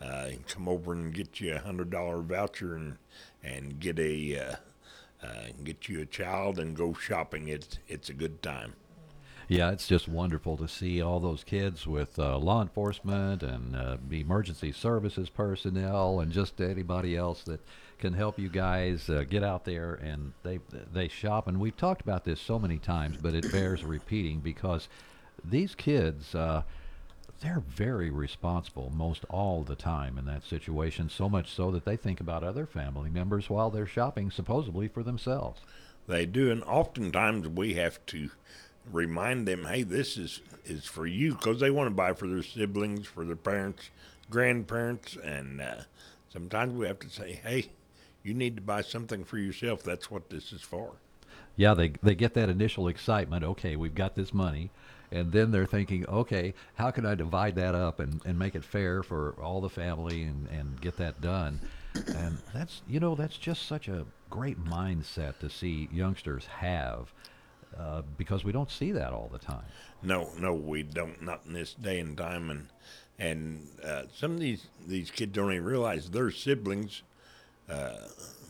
[0.00, 2.96] Uh, can come over and get you a hundred dollar voucher and
[3.42, 4.56] and get a uh,
[5.26, 7.48] uh, get you a child and go shopping.
[7.48, 8.74] It's it's a good time.
[9.48, 13.96] Yeah, it's just wonderful to see all those kids with uh, law enforcement and uh,
[14.10, 17.60] emergency services personnel and just anybody else that
[17.98, 20.60] can help you guys uh, get out there and they
[20.92, 21.48] they shop.
[21.48, 24.88] And we've talked about this so many times, but it bears repeating because
[25.44, 26.34] these kids.
[26.34, 26.62] Uh,
[27.40, 31.96] they're very responsible most all the time in that situation, so much so that they
[31.96, 35.60] think about other family members while they're shopping, supposedly for themselves.
[36.06, 38.30] They do, and oftentimes we have to
[38.90, 42.42] remind them, "Hey, this is is for you," because they want to buy for their
[42.42, 43.90] siblings, for their parents,
[44.30, 45.82] grandparents, and uh,
[46.32, 47.70] sometimes we have to say, "Hey,
[48.26, 49.82] you need to buy something for yourself.
[49.82, 50.96] That's what this is for."
[51.56, 53.44] Yeah, they they get that initial excitement.
[53.44, 54.70] Okay, we've got this money,
[55.10, 58.64] and then they're thinking, okay, how can I divide that up and, and make it
[58.64, 61.60] fair for all the family and, and get that done?
[61.94, 67.12] And that's you know that's just such a great mindset to see youngsters have,
[67.78, 69.64] uh, because we don't see that all the time.
[70.02, 71.22] No, no, we don't.
[71.22, 72.68] Not in this day and time, and
[73.18, 77.02] and uh, some of these these kids don't even realize their siblings.
[77.68, 78.08] Uh,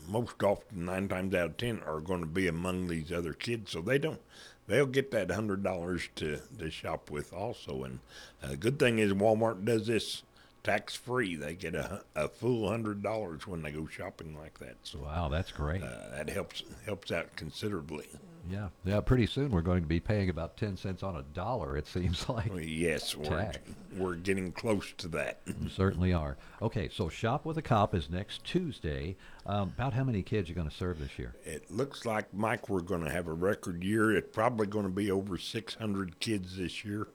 [0.09, 3.73] most often, nine times out of ten, are going to be among these other kids,
[3.73, 4.21] so they don't.
[4.69, 8.01] They'll get that hundred dollars to to shop with also, and
[8.43, 10.23] uh, the good thing is Walmart does this
[10.65, 11.37] tax free.
[11.37, 14.77] They get a, a full hundred dollars when they go shopping like that.
[14.83, 15.83] So Wow, that's great.
[15.83, 18.07] uh, that helps helps out considerably.
[18.51, 19.01] Yeah, yeah.
[19.01, 21.77] Pretty soon we're going to be paying about ten cents on a dollar.
[21.77, 22.51] It seems like.
[22.57, 23.59] Yes, tax.
[23.97, 25.41] We're getting close to that.
[25.61, 26.37] We certainly are.
[26.61, 29.17] Okay, so Shop with a Cop is next Tuesday.
[29.45, 31.35] Um, about how many kids are going to serve this year?
[31.45, 34.17] It looks like, Mike, we're going to have a record year.
[34.17, 37.09] It's probably going to be over 600 kids this year.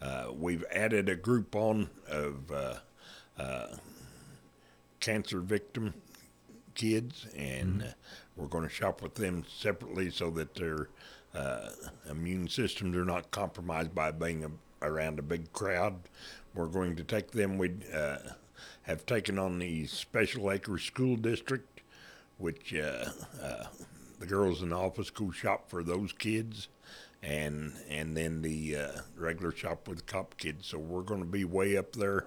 [0.00, 2.74] Uh, we've added a group on of uh,
[3.38, 3.76] uh,
[5.00, 5.94] cancer victim
[6.74, 7.86] kids, and uh,
[8.36, 10.88] we're going to shop with them separately so that their
[11.34, 11.70] uh,
[12.10, 14.50] immune systems are not compromised by being a,
[14.82, 15.96] around a big crowd.
[16.54, 17.58] We're going to take them.
[17.58, 18.18] We uh,
[18.82, 21.80] have taken on the Special Acre School District,
[22.38, 23.06] which uh,
[23.42, 23.64] uh,
[24.18, 26.68] the girls in the office go shop for those kids,
[27.22, 30.66] and and then the uh, regular shop with cop kids.
[30.66, 32.26] So we're going to be way up there.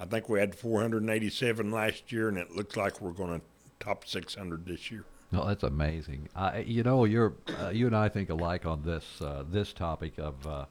[0.00, 3.46] I think we had 487 last year, and it looks like we're going to
[3.80, 5.04] top 600 this year.
[5.32, 6.28] No, that's amazing.
[6.36, 10.18] I, you know, you're uh, you and I think alike on this uh, this topic
[10.18, 10.46] of.
[10.46, 10.64] Uh,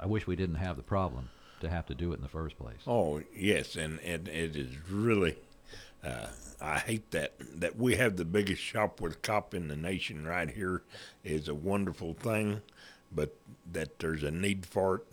[0.00, 1.30] I wish we didn't have the problem
[1.60, 2.78] to have to do it in the first place.
[2.86, 5.36] Oh yes, and, and it is really.
[6.04, 6.28] Uh,
[6.60, 10.48] I hate that that we have the biggest shop with cop in the nation right
[10.48, 10.82] here
[11.24, 12.62] is a wonderful thing,
[13.12, 13.34] but
[13.72, 15.06] that there's a need for it.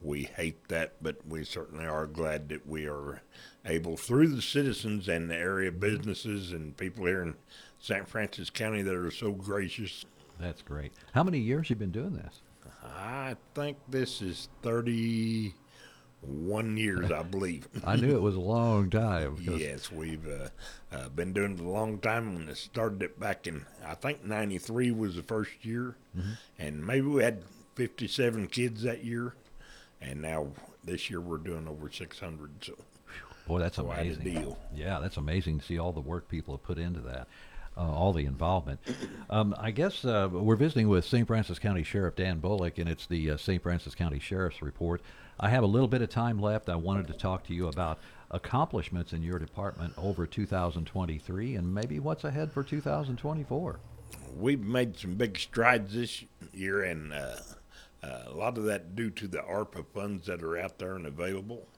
[0.00, 3.22] We hate that, but we certainly are glad that we are
[3.64, 7.34] able, through the citizens and the area businesses and people here in
[7.80, 8.08] St.
[8.08, 10.04] Francois County that are so gracious.
[10.38, 10.92] That's great.
[11.14, 12.42] How many years you been doing this?
[12.84, 15.52] I think this is 31
[16.76, 17.68] years, I believe.
[17.84, 19.36] I knew it was a long time.
[19.40, 20.48] yes, we've uh,
[20.94, 22.34] uh, been doing it a long time.
[22.34, 26.38] When it started it back in, I think '93 was the first year, Mhm.
[26.58, 27.42] and maybe we had
[27.74, 29.34] 57 kids that year,
[30.00, 30.48] and now
[30.84, 32.50] this year we're doing over 600.
[32.64, 32.74] So,
[33.46, 34.24] Boy, that's quite a amazing.
[34.24, 34.58] deal.
[34.74, 37.28] Yeah, that's amazing to see all the work people have put into that,
[37.78, 38.80] uh, all the involvement.
[39.30, 41.26] Um, I guess uh, we're visiting with St.
[41.26, 43.62] Francois County Sheriff Dan Bullock, and it's the uh, St.
[43.62, 45.00] Francois County Sheriff's Report.
[45.38, 46.68] I have a little bit of time left.
[46.68, 47.98] I wanted to talk to you about
[48.30, 53.80] accomplishments in your department over 2023 and maybe what's ahead for 2024.
[54.36, 57.36] we've made some big strides this year, and uh,
[58.02, 61.06] uh, a lot of that due to the ARPA funds that are out there and
[61.06, 61.68] available.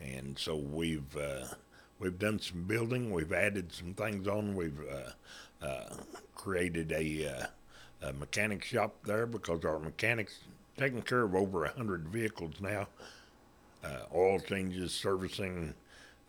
[0.00, 1.46] And so we've uh,
[1.98, 5.94] we've done some building, we've added some things on, we've uh, uh,
[6.34, 10.40] created a, uh, a mechanic shop there because our mechanics
[10.76, 12.86] taking care of over a hundred vehicles now.
[13.84, 15.74] Uh, oil changes, servicing,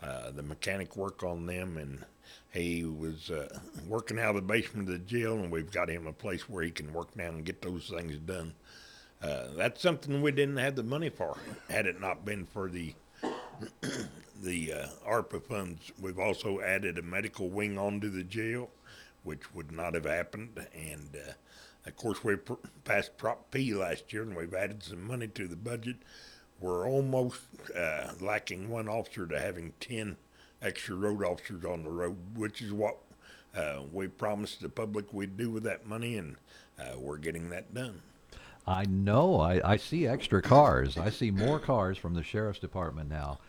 [0.01, 2.05] uh, the mechanic work on them, and
[2.51, 3.31] he was
[3.87, 6.63] working out of the basement of the jail, and we've got him a place where
[6.63, 8.53] he can work now and get those things done.
[9.21, 11.37] Uh, that's something we didn't have the money for.
[11.69, 12.93] Had it not been for the
[14.41, 18.69] the uh, ARPA funds, we've also added a medical wing onto the jail,
[19.23, 20.65] which would not have happened.
[20.73, 21.33] And uh,
[21.85, 25.47] of course, we pr- passed Prop P last year, and we've added some money to
[25.47, 25.97] the budget.
[26.59, 27.41] We're almost
[27.75, 30.17] uh, lacking one officer to having ten
[30.61, 32.97] extra road officers on the road, which is what
[33.55, 36.35] uh, we promised the public we'd do with that money, and
[36.79, 38.01] uh, we're getting that done.
[38.67, 39.39] I know.
[39.39, 40.97] I, I see extra cars.
[40.97, 43.39] I see more cars from the sheriff's department now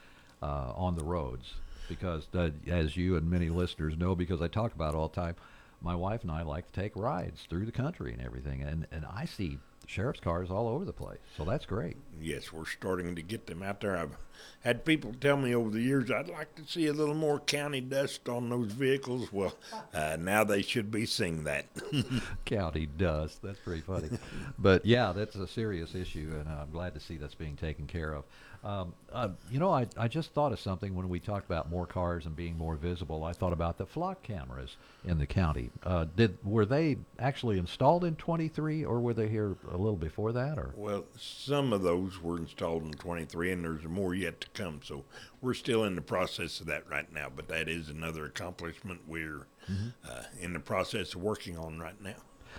[0.42, 1.54] uh, on the roads
[1.88, 5.20] because, uh, as you and many listeners know, because I talk about it all the
[5.20, 5.34] time,
[5.82, 9.04] my wife and I like to take rides through the country and everything, and, and
[9.04, 11.18] I see sheriff's cars all over the place.
[11.36, 11.96] So that's great.
[12.20, 13.96] Yes, we're starting to get them out there.
[13.96, 14.16] I've
[14.60, 17.80] had people tell me over the years I'd like to see a little more county
[17.80, 19.32] dust on those vehicles.
[19.32, 19.54] Well,
[19.94, 21.66] uh, now they should be seeing that.
[22.44, 23.42] County dust.
[23.42, 24.10] That's pretty funny.
[24.58, 28.12] but yeah, that's a serious issue, and I'm glad to see that's being taken care
[28.12, 28.24] of.
[28.62, 31.86] Um, uh, you know, I, I just thought of something when we talked about more
[31.86, 33.24] cars and being more visible.
[33.24, 35.70] I thought about the flock cameras in the county.
[35.82, 40.32] Uh, did were they actually installed in 23, or were they here a little before
[40.32, 40.58] that?
[40.58, 44.80] Or Well, some of those were installed in 23, and there's more yet to come.
[44.84, 45.04] So
[45.40, 47.28] we're still in the process of that right now.
[47.34, 49.92] But that is another accomplishment we're Mhm.
[50.08, 52.16] uh, in the process of working on right now.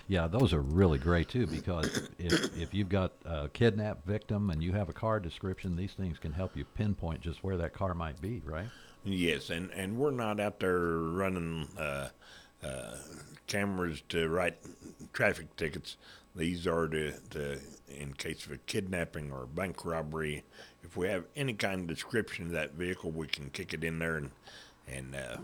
[0.08, 4.62] Yeah, those are really great too because if, if you've got a kidnapped victim and
[4.62, 7.94] you have a car description, these things can help you pinpoint just where that car
[7.94, 8.68] might be, right?
[9.04, 12.08] Yes, and, and we're not out there running uh,
[12.62, 12.96] uh,
[13.46, 14.58] cameras to write
[15.12, 15.96] traffic tickets.
[16.34, 20.44] These are to, to, in case of a kidnapping or a bank robbery.
[20.82, 23.98] If we have any kind of description of that vehicle, we can kick it in
[23.98, 24.30] there and
[24.88, 25.36] and uh,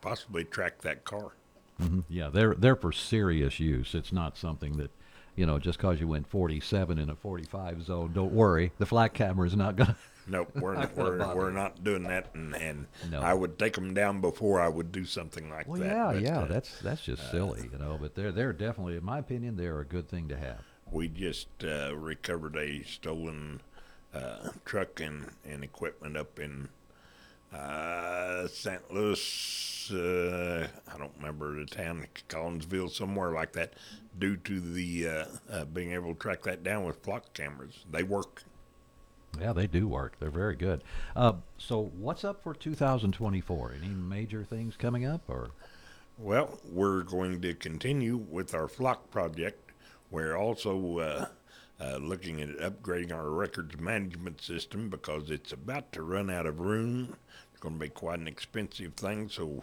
[0.00, 1.32] possibly track that car.
[1.78, 3.94] Hmm Yeah, they're they're for serious use.
[3.94, 4.90] It's not something that,
[5.36, 8.72] you know, just because you went 47 in a 45 zone, don't worry.
[8.78, 9.96] The flock camera is not gonna.
[10.24, 13.20] Nope, we're not we're, bother we're not doing that, and, and No.
[13.20, 15.86] I would take them down before I would do something like Well, that.
[15.88, 17.98] yeah, but, yeah, uh, that's that's just silly, you know.
[18.00, 20.60] But they're they're definitely, in my opinion, they're a good thing to have.
[20.92, 23.62] We just uh, recovered a stolen
[24.14, 26.68] uh, truck and, and equipment up in
[27.54, 28.92] uh, St.
[28.92, 29.90] Louis.
[29.92, 33.74] Uh, I don't remember the town, Collinsville, somewhere like that,
[34.18, 37.84] due to the uh, uh, being able to track that down with flock cameras.
[37.90, 38.44] They work.
[39.40, 40.18] Yeah, they do work.
[40.18, 40.84] They're very good.
[41.16, 43.74] Uh, so, what's up for 2024?
[43.82, 45.50] Any major things coming up, or?
[46.18, 49.72] Well, we're going to continue with our flock project.
[50.10, 51.30] We're also
[51.82, 56.60] uh, looking at upgrading our records management system because it's about to run out of
[56.60, 57.16] room.
[57.50, 59.62] It's going to be quite an expensive thing, so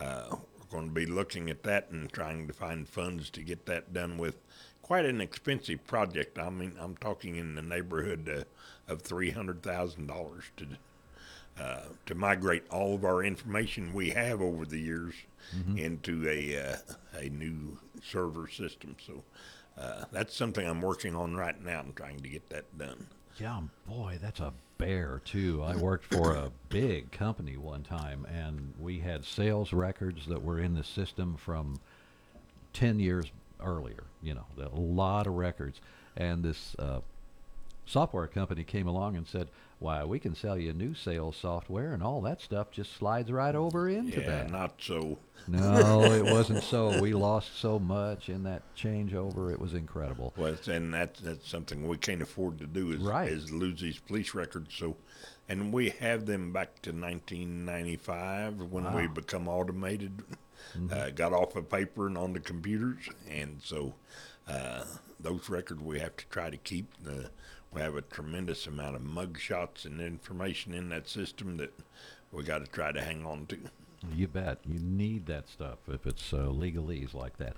[0.00, 3.66] uh, we're going to be looking at that and trying to find funds to get
[3.66, 4.36] that done with.
[4.82, 6.38] Quite an expensive project.
[6.38, 8.28] I mean, I'm talking in the neighborhood
[8.88, 10.66] uh, of three hundred thousand dollars to
[11.62, 15.14] uh, to migrate all of our information we have over the years
[15.56, 15.78] Mhm.
[15.78, 16.76] into a uh,
[17.18, 18.96] a new server system.
[19.04, 19.24] So
[19.78, 21.80] uh, that's something I'm working on right now.
[21.80, 23.06] I'm trying to get that done.
[23.38, 25.62] Yeah, boy, that's a bear too.
[25.62, 30.58] I worked for a big company one time, and we had sales records that were
[30.58, 31.80] in the system from
[32.72, 33.26] ten years
[33.60, 34.04] earlier.
[34.22, 35.80] You know, a lot of records.
[36.16, 37.00] And this uh,
[37.86, 42.02] software company came along and said, why we can sell you new sales software and
[42.02, 44.50] all that stuff just slides right over into yeah, that.
[44.50, 45.18] not so.
[45.46, 47.00] No, it wasn't so.
[47.00, 49.52] We lost so much in that changeover.
[49.52, 50.34] It was incredible.
[50.36, 53.30] Well, and that's that's something we can't afford to do is Right.
[53.30, 54.74] is lose these police records.
[54.74, 54.96] So,
[55.48, 60.22] and we have them back to 1995 when we become automated.
[60.76, 60.92] Mhm.
[60.92, 63.94] Uh, got off of paper and onto computers, and so
[64.48, 64.84] uh,
[65.20, 66.92] those records we have to try to keep.
[67.08, 67.28] Uh,
[67.72, 71.72] we have a tremendous amount of mug shots and information in that system that
[72.32, 73.58] we got to try to hang on to.
[74.14, 74.58] You bet.
[74.64, 77.54] You need that stuff if it's uh, legalese like that.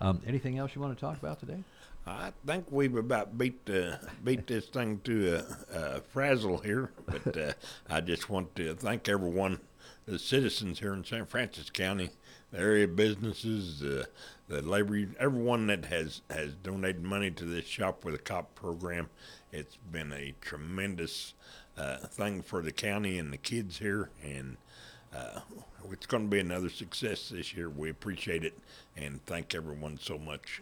[0.00, 1.62] Um, anything else you want to talk about today?
[2.06, 5.36] I think we've about beat uh, beat this thing to
[5.72, 7.52] a, a frazzle here, but uh,
[7.88, 9.60] I just want to thank everyone,
[10.04, 11.28] the citizens here in St.
[11.28, 12.10] Francois County,
[12.50, 14.04] the area businesses, uh,
[14.48, 19.08] the labor, everyone that has has donated money to this Shop with a Cop program.
[19.56, 21.32] It's been a tremendous
[21.78, 24.56] uh, thing for the county and the kids here, and
[25.14, 25.42] uh,
[25.92, 27.70] it's going to be another success this year.
[27.70, 28.58] We appreciate it
[28.96, 30.60] and thank everyone so much.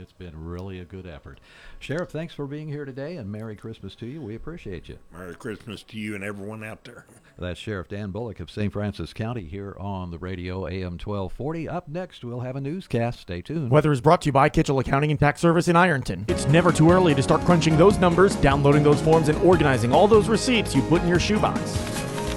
[0.00, 1.40] It's been really a good effort.
[1.78, 4.20] Sheriff, thanks for being here today and Merry Christmas to you.
[4.20, 4.98] We appreciate you.
[5.12, 7.06] Merry Christmas to you and everyone out there.
[7.38, 8.72] That's Sheriff Dan Bullock of St.
[8.72, 11.68] Francois County here on the radio AM 1240.
[11.68, 13.20] Up next, we'll have a newscast.
[13.20, 13.70] Stay tuned.
[13.70, 16.24] Weather is brought to you by Kitchell Accounting and Tax Service in Ironton.
[16.28, 20.08] It's never too early to start crunching those numbers, downloading those forms, and organizing all
[20.08, 21.76] those receipts you put in your shoebox.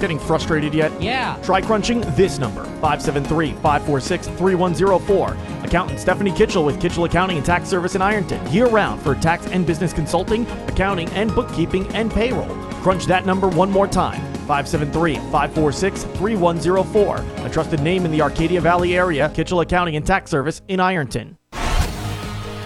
[0.00, 0.90] Getting frustrated yet?
[1.00, 1.38] Yeah.
[1.42, 5.36] Try crunching this number 573 546 3104.
[5.70, 8.44] Accountant Stephanie Kitchell with Kitchell Accounting and Tax Service in Ironton.
[8.52, 12.48] Year round for tax and business consulting, accounting, and bookkeeping and payroll.
[12.82, 17.24] Crunch that number one more time 573 546 3104.
[17.46, 21.38] A trusted name in the Arcadia Valley area, Kitchell Accounting and Tax Service in Ironton.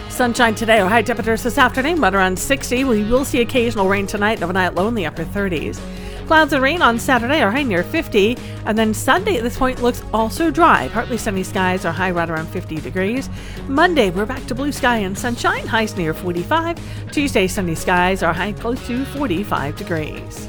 [0.09, 2.85] Sunshine today, or high temperatures this afternoon, but around 60.
[2.85, 5.79] We will see occasional rain tonight, overnight low in the upper 30s.
[6.27, 9.83] Clouds and rain on Saturday are high near 50, and then Sunday at this point
[9.83, 10.89] looks also dry.
[10.89, 13.29] Partly sunny skies are high right around 50 degrees.
[13.69, 17.13] Monday, we're back to blue sky and sunshine, highs near 45.
[17.13, 20.49] Tuesday, sunny skies are high close to 45 degrees.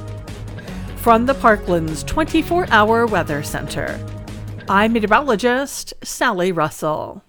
[0.95, 3.99] From the Parklands 24 hour weather center,
[4.69, 7.21] I'm meteorologist Sally Russell.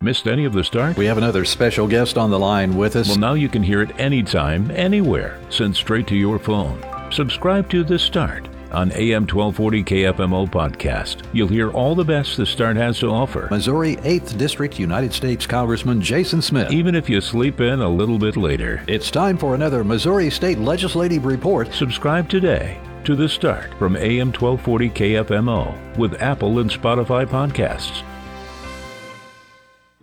[0.00, 0.96] Missed any of the start?
[0.96, 3.08] We have another special guest on the line with us.
[3.08, 6.82] Well, now you can hear it anytime, anywhere, sent straight to your phone.
[7.14, 11.24] Subscribe to The Start on AM 1240 KFMO podcast.
[11.32, 13.46] You'll hear all the best The Start has to offer.
[13.52, 16.72] Missouri 8th District United States Congressman Jason Smith.
[16.72, 18.82] Even if you sleep in a little bit later.
[18.88, 21.72] It's time for another Missouri State Legislative Report.
[21.72, 28.02] Subscribe today to The Start from AM 1240 KFMO with Apple and Spotify podcasts.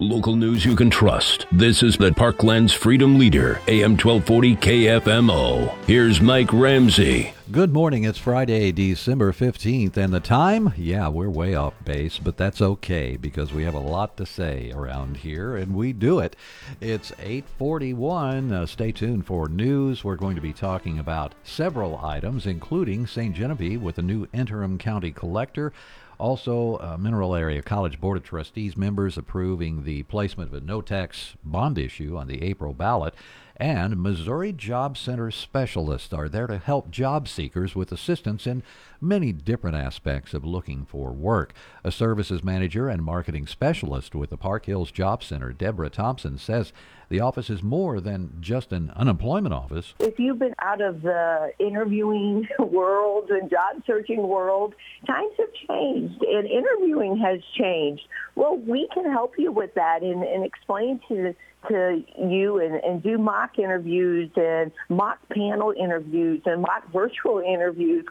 [0.02, 1.46] Local news you can trust.
[1.52, 5.78] This is the Parklands Freedom Leader, AM 1240 KFMO.
[5.86, 7.36] Here's Mike Ramsey.
[7.52, 8.06] Good morning.
[8.06, 10.74] It's Friday, December 15th, and the time?
[10.76, 14.72] Yeah, we're way off base, but that's okay because we have a lot to say
[14.72, 16.36] around here, and we do it.
[16.80, 18.52] It's 841.
[18.52, 20.04] Uh, stay tuned for news.
[20.04, 23.36] We're going to be talking about several items, including St.
[23.36, 25.74] Genevieve with a new interim county collector.
[26.22, 30.80] Also, uh, Mineral Area College Board of Trustees members approving the placement of a no
[30.80, 33.16] tax bond issue on the April ballot.
[33.58, 38.62] And Missouri Job Center specialists are there to help job seekers with assistance in
[39.02, 41.54] many different aspects of looking for work.
[41.84, 46.72] A services manager and marketing specialist with the Park Hills Job Center, Deborah Thompson, says
[47.12, 49.94] the office is more than just an unemployment office.
[50.00, 54.74] If you've been out of the interviewing world and job searching world,
[55.06, 58.04] times have changed and interviewing has changed.
[58.36, 61.36] Well, we can help you with that and, and explain to
[61.70, 68.04] to you and, and do mock interviews and mock panel interviews and mock virtual interviews.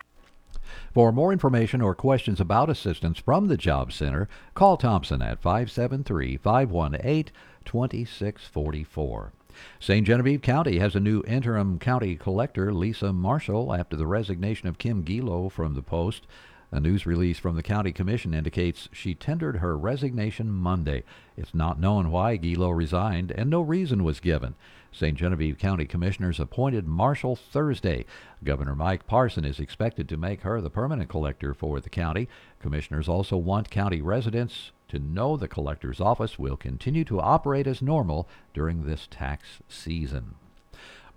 [0.94, 6.36] For more information or questions about assistance from the Job Center, call Thompson at 573
[6.36, 7.32] 518
[7.70, 9.32] 2644.
[9.78, 10.04] St.
[10.04, 15.04] Genevieve County has a new interim county collector, Lisa Marshall, after the resignation of Kim
[15.04, 16.26] Gilo from the post.
[16.72, 21.04] A news release from the county commission indicates she tendered her resignation Monday.
[21.36, 24.56] It's not known why Gilo resigned, and no reason was given.
[24.90, 25.16] St.
[25.16, 28.04] Genevieve County Commissioners appointed Marshall Thursday.
[28.42, 32.28] Governor Mike Parson is expected to make her the permanent collector for the county.
[32.58, 37.80] Commissioners also want county residents to know the collector's office will continue to operate as
[37.80, 40.34] normal during this tax season.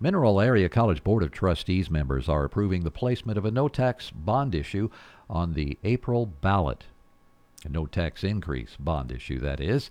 [0.00, 4.10] Mineral Area College Board of Trustees members are approving the placement of a no tax
[4.10, 4.90] bond issue
[5.30, 6.84] on the April ballot.
[7.64, 9.90] A no tax increase bond issue, that is.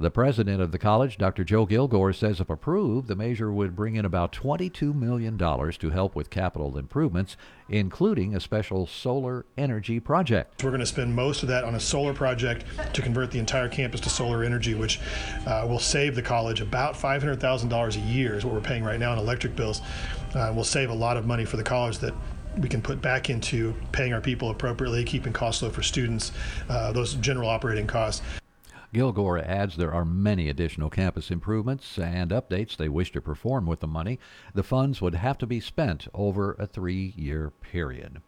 [0.00, 1.42] The president of the college, Dr.
[1.42, 6.14] Joe Gilgour, says if approved, the measure would bring in about $22 million to help
[6.14, 7.36] with capital improvements,
[7.68, 10.62] including a special solar energy project.
[10.62, 13.68] We're going to spend most of that on a solar project to convert the entire
[13.68, 15.00] campus to solar energy, which
[15.48, 19.12] uh, will save the college about $500,000 a year, is what we're paying right now
[19.12, 19.80] in electric bills.
[20.32, 22.14] Uh, will save a lot of money for the college that
[22.58, 26.30] we can put back into paying our people appropriately, keeping costs low for students,
[26.68, 28.22] uh, those general operating costs.
[28.92, 33.80] Gilgour adds there are many additional campus improvements and updates they wish to perform with
[33.80, 34.18] the money.
[34.54, 38.22] The funds would have to be spent over a three year period.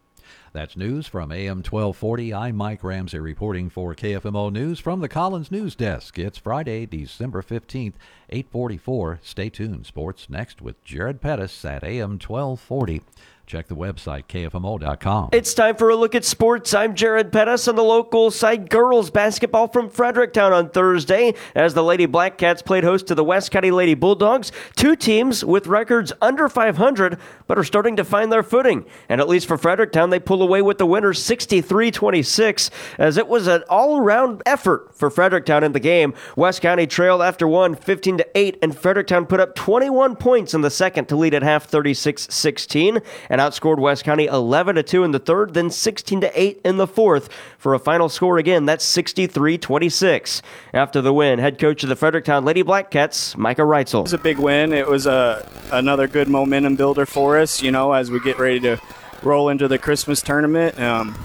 [0.53, 2.35] That's news from AM 1240.
[2.35, 6.19] I'm Mike Ramsey reporting for KFMO News from the Collins News Desk.
[6.19, 7.95] It's Friday, December 15th,
[8.29, 9.21] 844.
[9.23, 9.87] Stay tuned.
[9.87, 13.03] Sports next with Jared Pettis at AM 1240.
[13.51, 15.31] Check the website, kfmo.com.
[15.33, 16.73] It's time for a look at sports.
[16.73, 21.83] I'm Jared Pettis on the local side girls basketball from Fredericktown on Thursday as the
[21.83, 24.53] Lady Black Cats played host to the West County Lady Bulldogs.
[24.77, 28.87] Two teams with records under 500 but are starting to find their footing.
[29.09, 33.27] And at least for Fredericktown, they pull away with the winner 63 26 as it
[33.27, 36.15] was an all around effort for Fredericktown in the game.
[36.37, 40.61] West County trailed after one 15 to 8 and Fredericktown put up 21 points in
[40.61, 45.05] the second to lead at half 36 16 and outscored West County 11 to 2
[45.05, 47.29] in the third, then 16 to 8 in the fourth
[47.59, 50.43] for a final score again that's 63-26.
[50.73, 54.01] After the win, head coach of the Fredericktown Lady Black Cats, Micah Reitzel.
[54.01, 54.73] It was a big win.
[54.73, 58.61] It was a another good momentum builder for us, you know, as we get ready
[58.61, 58.81] to
[59.23, 60.79] roll into the Christmas tournament.
[60.79, 61.19] Um,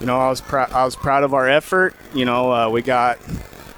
[0.00, 0.70] you know, I was proud.
[0.72, 1.94] I was proud of our effort.
[2.14, 3.18] You know, uh, we got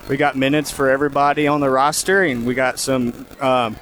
[0.09, 3.77] we got minutes for everybody on the roster, and we got some um,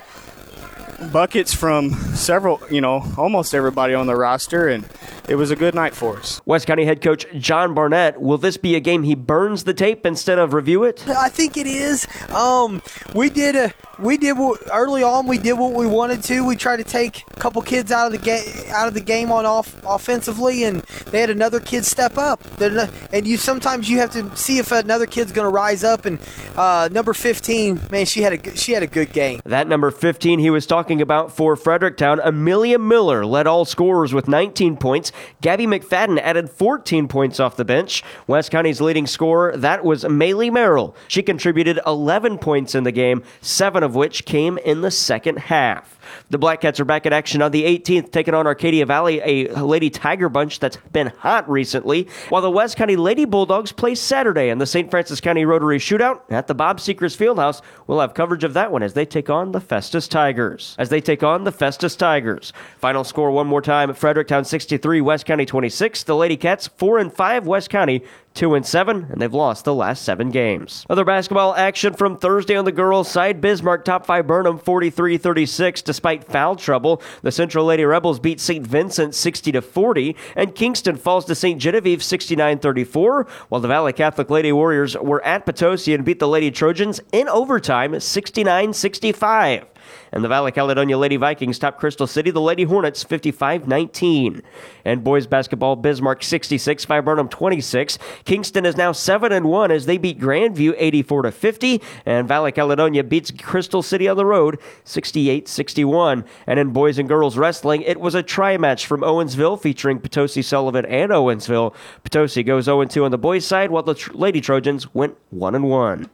[1.12, 4.88] buckets from several, you know, almost everybody on the roster, and
[5.28, 6.40] it was a good night for us.
[6.44, 10.05] West County head coach John Barnett, will this be a game he burns the tape
[10.07, 11.07] instead of review it?
[11.09, 12.07] I think it is.
[12.30, 12.82] Um,
[13.14, 15.26] we did a we did what, early on.
[15.26, 16.46] We did what we wanted to.
[16.46, 19.32] We tried to take a couple kids out of the game out of the game
[19.32, 20.80] on off offensively, and
[21.11, 22.40] they had another kid step up.
[22.61, 26.05] And you sometimes you have to see if another kid's going to rise up.
[26.05, 26.18] And
[26.57, 29.40] uh, number 15, man, she had a she had a good game.
[29.44, 34.28] That number 15 he was talking about for Fredericktown, Amelia Miller led all scorers with
[34.28, 35.12] 19 points.
[35.43, 38.03] Gabby McFadden added 14 points off the bench.
[38.26, 40.97] West County's leading scorer that was Maylee Merrill.
[41.07, 45.97] She contributed 11 points in the game, seven of which came in the second half.
[46.30, 49.62] The Black Cats are back in action on the 18th, taking on Arcadia Valley, a
[49.62, 54.48] Lady Tiger bunch that's been hot recently, while the West County Lady Bulldogs play Saturday
[54.48, 54.90] in the St.
[54.90, 57.61] Francois County Rotary Shootout at the Bob Seekers Fieldhouse.
[57.86, 60.74] We'll have coverage of that one as they take on the Festus Tigers.
[60.78, 62.52] As they take on the Festus Tigers.
[62.78, 66.04] Final score one more time: Fredericktown 63, West County 26.
[66.04, 68.02] The Lady Cats 4 and 5, West County
[68.35, 70.87] 2 and 7, and they've lost the last seven games.
[70.89, 76.24] Other basketball action from Thursday on the girls' side Bismarck top Viburnum 43 36 despite
[76.24, 77.03] foul trouble.
[77.22, 78.66] The Central Lady Rebels beat St.
[78.66, 81.61] Vincent 60 to 40, and Kingston falls to St.
[81.61, 86.29] Genevieve 69 34, while the Valley Catholic Lady Warriors were at Potosi and beat the
[86.29, 89.66] Lady Trojans in overtime 69 65
[90.12, 94.42] and the Valley Caledonia Lady Vikings top Crystal City, the Lady Hornets 55-19.
[94.84, 97.98] And boys basketball, Bismarck 66, Viburnum 26.
[98.24, 102.52] Kingston is now 7 and 1 as they beat Grandview 84 to 50, and Valley
[102.52, 106.24] Caledonia beats Crystal City on the road 68-61.
[106.46, 110.42] And in boys and girls wrestling, it was a try match from Owensville featuring Potosi
[110.42, 111.74] Sullivan and Owensville.
[112.02, 115.68] Potosi goes 0 2 on the boys' side, while the Lady Trojans went 1 and
[115.68, 116.11] 1.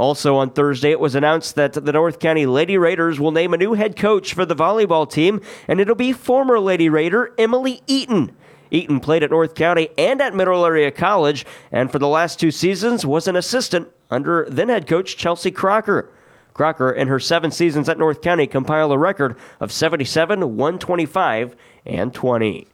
[0.00, 3.58] Also on Thursday, it was announced that the North County Lady Raiders will name a
[3.58, 8.34] new head coach for the volleyball team, and it'll be former Lady Raider Emily Eaton.
[8.70, 12.50] Eaton played at North County and at Mineral Area College, and for the last two
[12.50, 16.10] seasons was an assistant under then head coach Chelsea Crocker.
[16.54, 22.14] Crocker, in her seven seasons at North County, compiled a record of 77, 125, and
[22.14, 22.66] 20.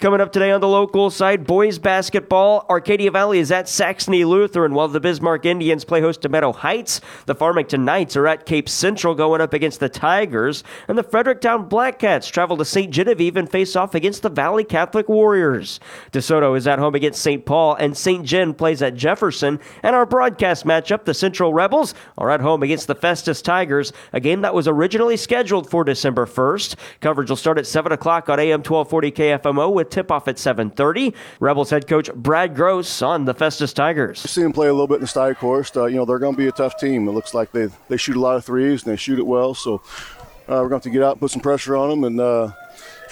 [0.00, 2.66] Coming up today on the local side, boys basketball.
[2.68, 7.00] Arcadia Valley is at Saxony Lutheran, while the Bismarck Indians play host to Meadow Heights.
[7.26, 10.64] The Farmington Knights are at Cape Central going up against the Tigers.
[10.88, 12.92] And the Fredericktown Blackcats travel to St.
[12.92, 15.80] Genevieve and face off against the Valley Catholic Warriors.
[16.12, 17.44] DeSoto is at home against St.
[17.44, 18.24] Paul, and St.
[18.24, 19.60] Gen plays at Jefferson.
[19.82, 24.20] And our broadcast matchup, the Central Rebels, are at home against the Festus Tigers, a
[24.20, 26.76] game that was originally scheduled for December 1st.
[27.00, 31.14] Coverage will start at 7 o'clock on AM 1240 KFMO with tip-off at 7:30.
[31.40, 34.22] Rebels head coach Brad Gross on the Festus Tigers.
[34.24, 35.74] You See them play a little bit in the course.
[35.76, 37.08] Uh, you know they're going to be a tough team.
[37.08, 39.54] It looks like they they shoot a lot of threes and they shoot it well.
[39.54, 39.82] So
[40.46, 42.20] uh, we're going to have to get out, and put some pressure on them, and
[42.20, 42.50] uh,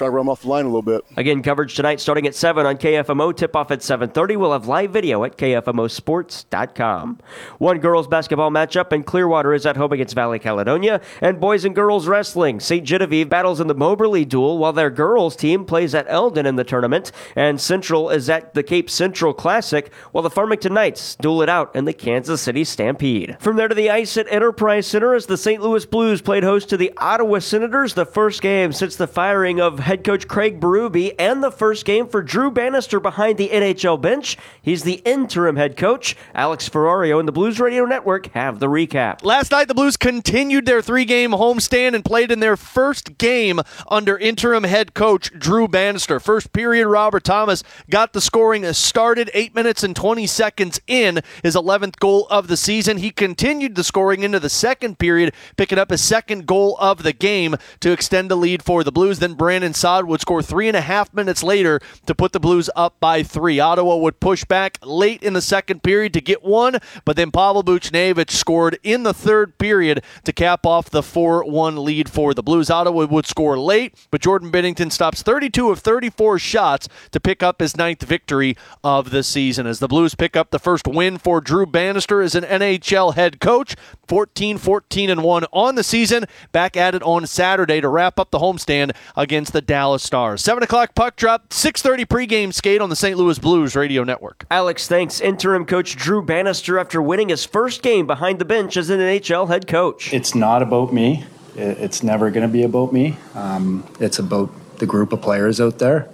[0.03, 1.05] try to run off the line a little bit.
[1.17, 3.37] Again, coverage tonight starting at 7 on KFMO.
[3.37, 4.37] Tip off at 7.30.
[4.37, 7.19] We'll have live video at KFMOsports.com.
[7.59, 11.01] One girls basketball matchup in Clearwater is at home against Valley Caledonia.
[11.21, 12.59] And boys and girls wrestling.
[12.61, 12.85] St.
[12.85, 16.65] Genevieve battles in the Moberly duel while their girls team plays at Eldon in the
[16.65, 17.13] tournament.
[17.37, 21.75] And Central is at the Cape Central Classic while the Farmington Knights duel it out
[21.77, 23.37] in the Kansas City Stampede.
[23.39, 25.63] From there to the ice at Enterprise Center as the St.
[25.63, 29.79] Louis Blues played host to the Ottawa Senators, the first game since the firing of
[29.93, 34.39] head coach Craig Berube and the first game for Drew Bannister behind the NHL bench.
[34.63, 36.17] He's the interim head coach.
[36.35, 39.23] Alex Ferrario and the Blues Radio Network have the recap.
[39.23, 43.61] Last night, the Blues continued their three game homestand and played in their first game
[43.87, 46.19] under interim head coach Drew Bannister.
[46.19, 51.55] First period, Robert Thomas got the scoring started eight minutes and 20 seconds in his
[51.55, 52.97] 11th goal of the season.
[52.97, 57.13] He continued the scoring into the second period, picking up his second goal of the
[57.13, 59.19] game to extend the lead for the Blues.
[59.19, 62.71] Then Brandon Saad would score three and a half minutes later to put the Blues
[62.77, 63.59] up by three.
[63.59, 67.65] Ottawa would push back late in the second period to get one, but then Pavel
[67.65, 72.45] Buchnevich scored in the third period to cap off the 4 1 lead for the
[72.45, 72.71] Blues.
[72.71, 77.61] Ottawa would score late, but Jordan Binnington stops 32 of 34 shots to pick up
[77.61, 81.41] his ninth victory of the season as the Blues pick up the first win for
[81.41, 83.75] Drew Bannister as an NHL head coach.
[84.13, 86.27] 14 14 and 1 on the season.
[86.53, 90.45] Back at it on Saturday to wrap up the homestand against the Dallas Stars.
[90.45, 93.17] 7 o'clock puck drop, 6.30 pregame skate on the St.
[93.17, 94.45] Louis Blues radio network.
[94.51, 98.91] Alex thanks interim coach Drew Bannister after winning his first game behind the bench as
[98.91, 100.13] an NHL head coach.
[100.13, 101.25] It's not about me.
[101.57, 103.17] It's never going to be about me.
[103.35, 106.11] Um, it's about the group of players out there.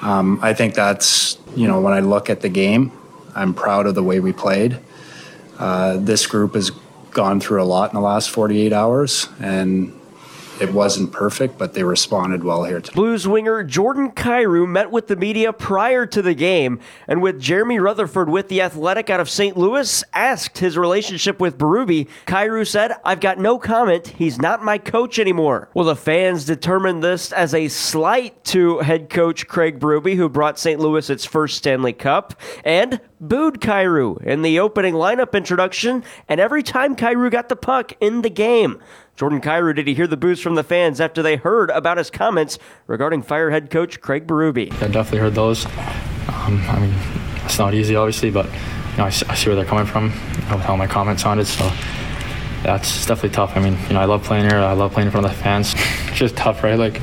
[0.00, 2.90] Um, I think that's, you know, when I look at the game,
[3.34, 4.78] I'm proud of the way we played.
[5.58, 6.70] Uh, this group has
[7.10, 9.92] gone through a lot in the last 48 hours, and
[10.60, 12.94] it wasn't perfect, but they responded well here today.
[12.94, 17.78] Blues winger Jordan Kyrou met with the media prior to the game, and with Jeremy
[17.78, 19.56] Rutherford with the Athletic out of St.
[19.56, 22.08] Louis, asked his relationship with Berube.
[22.26, 24.08] Kyrou said, "I've got no comment.
[24.08, 29.10] He's not my coach anymore." Well, the fans determined this as a slight to head
[29.10, 30.80] coach Craig Berube, who brought St.
[30.80, 32.34] Louis its first Stanley Cup,
[32.64, 37.92] and booed Kyrou in the opening lineup introduction, and every time Kyrou got the puck
[38.00, 38.78] in the game.
[39.18, 42.08] Jordan Kyrou, did he hear the boos from the fans after they heard about his
[42.08, 42.56] comments
[42.86, 44.72] regarding Fire head coach Craig Berube?
[44.80, 45.66] I definitely heard those.
[45.66, 46.94] Um, I mean,
[47.44, 50.60] it's not easy, obviously, but you know, I, I see where they're coming from, with
[50.60, 51.48] how my comments sounded.
[51.48, 51.68] So
[52.62, 53.56] it's definitely tough.
[53.56, 54.58] I mean, you know, I love playing here.
[54.60, 55.74] I love playing in front of the fans.
[56.06, 56.78] it's just tough, right?
[56.78, 57.02] Like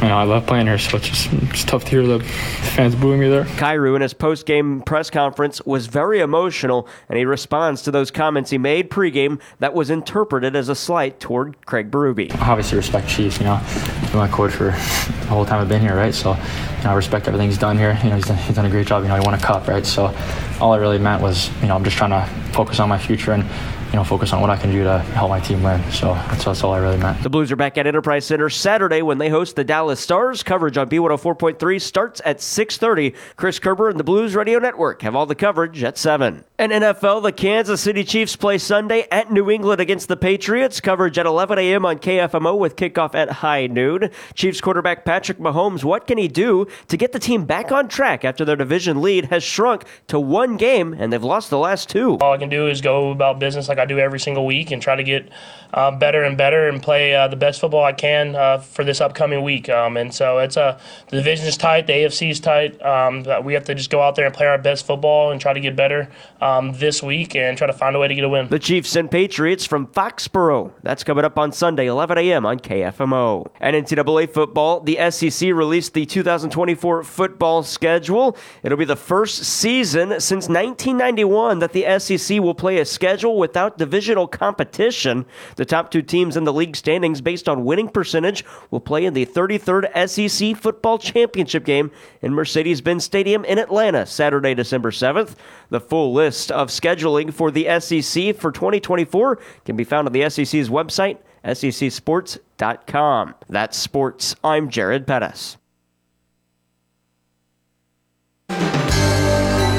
[0.00, 2.94] you know, I love playing here, so it's just it's tough to hear the fans
[2.94, 3.44] booing me there.
[3.44, 8.50] Kyrou, in his post-game press conference, was very emotional, and he responds to those comments
[8.50, 12.32] he made pregame that was interpreted as a slight toward Craig Berube.
[12.40, 13.38] Obviously, respect Chiefs.
[13.38, 13.60] You know,
[14.02, 16.14] been my coach for the whole time I've been here, right?
[16.14, 17.98] So, you know, I respect everything he's done here.
[18.04, 19.02] You know, he's done, he's done a great job.
[19.02, 19.84] You know, he won a cup, right?
[19.84, 20.14] So,
[20.60, 23.32] all I really meant was, you know, I'm just trying to focus on my future
[23.32, 23.44] and
[23.88, 25.82] you know, focus on what I can do to help my team win.
[25.90, 27.22] So that's, that's all I really meant.
[27.22, 30.42] The Blues are back at Enterprise Center Saturday when they host the Dallas Stars.
[30.42, 33.14] Coverage on B104.3 starts at 6.30.
[33.36, 36.44] Chris Kerber and the Blues Radio Network have all the coverage at 7.
[36.58, 40.80] And NFL, the Kansas City Chiefs play Sunday at New England against the Patriots.
[40.80, 41.86] Coverage at 11 a.m.
[41.86, 44.10] on KFMO with kickoff at high noon.
[44.34, 48.24] Chiefs quarterback Patrick Mahomes, what can he do to get the team back on track
[48.24, 52.18] after their division lead has shrunk to one game and they've lost the last two?
[52.18, 54.80] All I can do is go about business like I do every single week and
[54.80, 55.28] try to get
[55.74, 59.00] uh, better and better and play uh, the best football I can uh, for this
[59.00, 59.68] upcoming week.
[59.68, 62.80] Um, and so it's a the division is tight, the AFC is tight.
[62.82, 65.52] Um, we have to just go out there and play our best football and try
[65.52, 66.10] to get better
[66.40, 68.48] um, this week and try to find a way to get a win.
[68.48, 70.72] The Chiefs and Patriots from Foxborough.
[70.82, 72.46] That's coming up on Sunday, 11 a.m.
[72.46, 73.50] on KFMO.
[73.60, 78.36] And NCAA football, the SEC released the 2024 football schedule.
[78.62, 83.67] It'll be the first season since 1991 that the SEC will play a schedule without
[83.76, 85.26] divisional competition.
[85.56, 89.14] The top two teams in the league standings based on winning percentage will play in
[89.14, 91.90] the 33rd SEC football championship game
[92.22, 95.34] in Mercedes Benz Stadium in Atlanta, Saturday, December 7th.
[95.70, 100.30] The full list of scheduling for the SEC for 2024 can be found on the
[100.30, 103.34] SEC's website, secsports.com.
[103.48, 104.36] That's sports.
[104.42, 105.58] I'm Jared Pettis.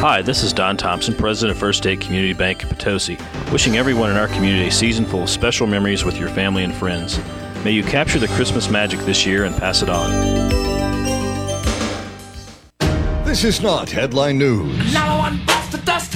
[0.02, 3.18] Hi, this is Don Thompson, President of First State Community Bank in Potosi,
[3.52, 6.74] wishing everyone in our community a season full of special memories with your family and
[6.74, 7.20] friends.
[7.66, 10.10] May you capture the Christmas magic this year and pass it on.
[13.26, 14.90] This is not headline news.
[14.90, 16.16] Another one, Buster Dust.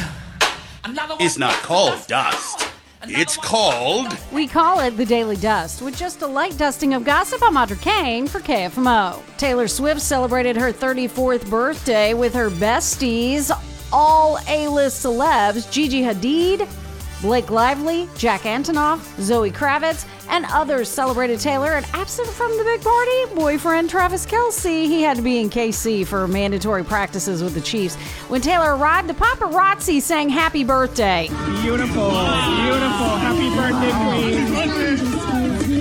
[1.19, 2.69] It's not called dust.
[3.05, 4.17] It's called.
[4.31, 7.43] We call it the Daily Dust, with just a light dusting of gossip.
[7.43, 9.21] I'm Audra Kane for KFMO.
[9.37, 13.51] Taylor Swift celebrated her 34th birthday with her besties,
[13.93, 16.67] all A-list celebs, Gigi Hadid,
[17.21, 21.75] Blake Lively, Jack Antonoff, Zoe Kravitz, and others celebrated Taylor.
[21.75, 24.85] And absent from the big party, boyfriend Travis Kelce.
[24.85, 27.95] He had to be in KC for mandatory practices with the Chiefs.
[28.27, 31.29] When Taylor arrived, the paparazzi sang happy birthday.
[31.61, 33.15] Beautiful, beautiful.
[33.23, 34.33] Happy birthday, Queen.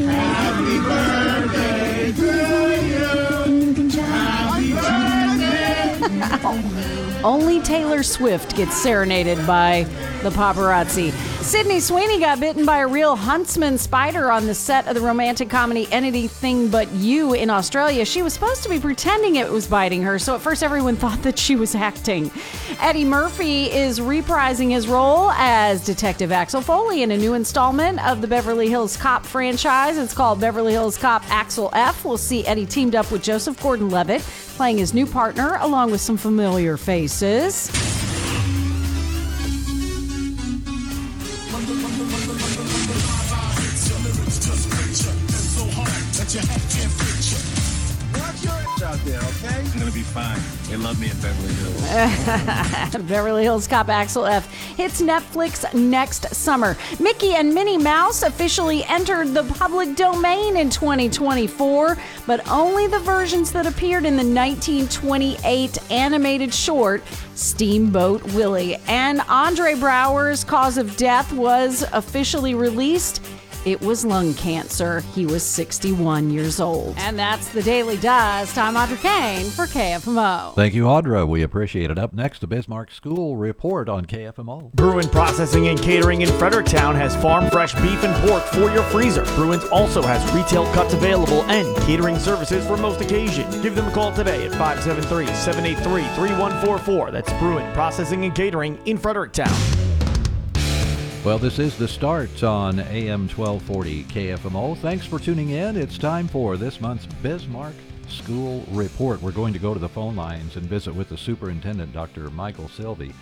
[0.07, 2.31] Happy birthday to
[2.87, 3.03] you.
[4.01, 4.93] Happy birthday.
[7.25, 9.85] Only Taylor Swift gets serenaded by
[10.23, 11.13] the paparazzi.
[11.43, 15.51] Sydney Sweeney got bitten by a real huntsman spider on the set of the romantic
[15.51, 18.05] comedy Anyone But You in Australia.
[18.05, 21.21] She was supposed to be pretending it was biting her, so at first everyone thought
[21.25, 22.31] that she was acting.
[22.81, 28.21] Eddie Murphy is reprising his role as Detective Axel Foley in a new installment of
[28.21, 29.99] the Beverly Hills Cop franchise.
[29.99, 32.05] It's called Beverly Hills Cop Axel F.
[32.05, 34.23] We'll see Eddie teamed up with Joseph Gordon Levitt
[34.57, 37.92] playing his new partner along with some familiar faces.
[48.93, 49.61] Out there, okay?
[49.61, 50.39] I'm gonna be fine.
[50.69, 53.03] They love me at Beverly Hills.
[53.09, 56.77] Beverly Hills Cop Axel F hits Netflix next summer.
[56.99, 63.53] Mickey and Minnie Mouse officially entered the public domain in 2024, but only the versions
[63.53, 67.03] that appeared in the 1928 animated short
[67.35, 68.77] Steamboat Willie.
[68.89, 73.23] And Andre Braugher's cause of death was officially released.
[73.65, 75.03] It was lung cancer.
[75.15, 76.97] He was 61 years old.
[76.99, 78.59] And that's the Daily Dust.
[78.59, 80.57] I'm Audra Kane for KFMO.
[80.57, 81.29] Thank you, Audra.
[81.29, 81.97] We appreciate it.
[81.97, 84.73] Up next, the Bismarck School Report on KFMO.
[84.73, 89.25] Bruin Processing and Catering in Fredericktown has farm fresh beef and pork for your freezer.
[89.37, 93.61] Bruin's also has retail cuts available and catering services for most occasions.
[93.61, 97.13] Give them a call today at 573 783 3144.
[97.13, 99.92] That's Bruin Processing and Catering in Fredericktown.
[101.25, 104.77] Well, this is the start on AM 1240 KFMO.
[104.79, 105.77] Thanks for tuning in.
[105.77, 107.77] It's time for this month's Bismarck
[108.09, 109.23] School Report.
[109.23, 112.29] We're going to go to the phone lines and visit with the superintendent, Dr.
[112.31, 113.15] Michael Sylvie.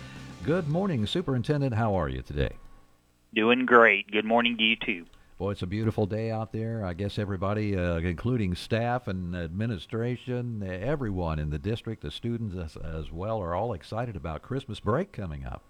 [0.43, 1.75] Good morning, Superintendent.
[1.75, 2.53] How are you today?
[3.35, 4.09] Doing great.
[4.09, 5.05] Good morning to you, too.
[5.37, 6.83] Boy, it's a beautiful day out there.
[6.83, 12.83] I guess everybody, uh, including staff and administration, everyone in the district, the students as,
[12.83, 15.61] as well, are all excited about Christmas break coming up.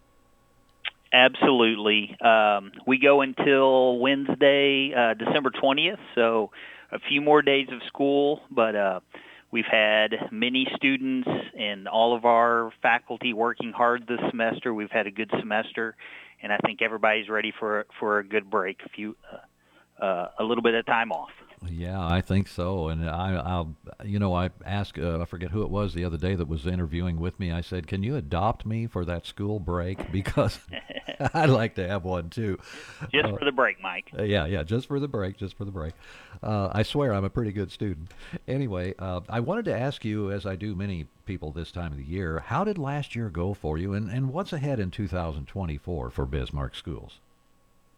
[1.14, 2.16] Absolutely.
[2.22, 6.52] Um, we go until Wednesday, uh, December 20th, so
[6.92, 9.00] a few more days of school, but uh,
[9.52, 14.74] we've had many students and all of our faculty working hard this semester.
[14.74, 15.96] We've had a good semester,
[16.42, 20.44] and I think everybody's ready for for a good break, a few uh, uh, a
[20.44, 21.32] little bit of time off.
[21.70, 22.88] Yeah, I think so.
[22.88, 26.18] And I, I'll, you know, I asked, uh, I forget who it was the other
[26.18, 27.52] day that was interviewing with me.
[27.52, 30.00] I said, "Can you adopt me for that school break?
[30.12, 30.60] Because
[31.34, 32.58] I'd like to have one too."
[33.14, 34.12] Just uh, for the break, Mike.
[34.18, 35.94] Uh, yeah, yeah, just for the break, just for the break.
[36.42, 38.12] Uh, I swear, I'm a pretty good student.
[38.48, 41.98] Anyway, uh, I wanted to ask you, as I do many people this time of
[42.00, 46.10] the year, how did last year go for you, and and what's ahead in 2024
[46.10, 47.20] for Bismarck schools?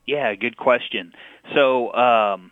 [0.05, 1.13] Yeah, good question.
[1.55, 1.93] So.
[1.93, 2.51] Um,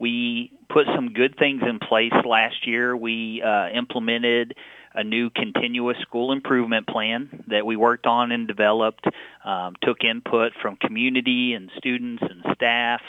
[0.00, 2.96] we put some good things in place last year.
[2.96, 4.54] We uh, implemented
[4.94, 9.04] a new continuous school improvement plan that we worked on and developed,
[9.44, 13.02] um, took input from community and students and staff,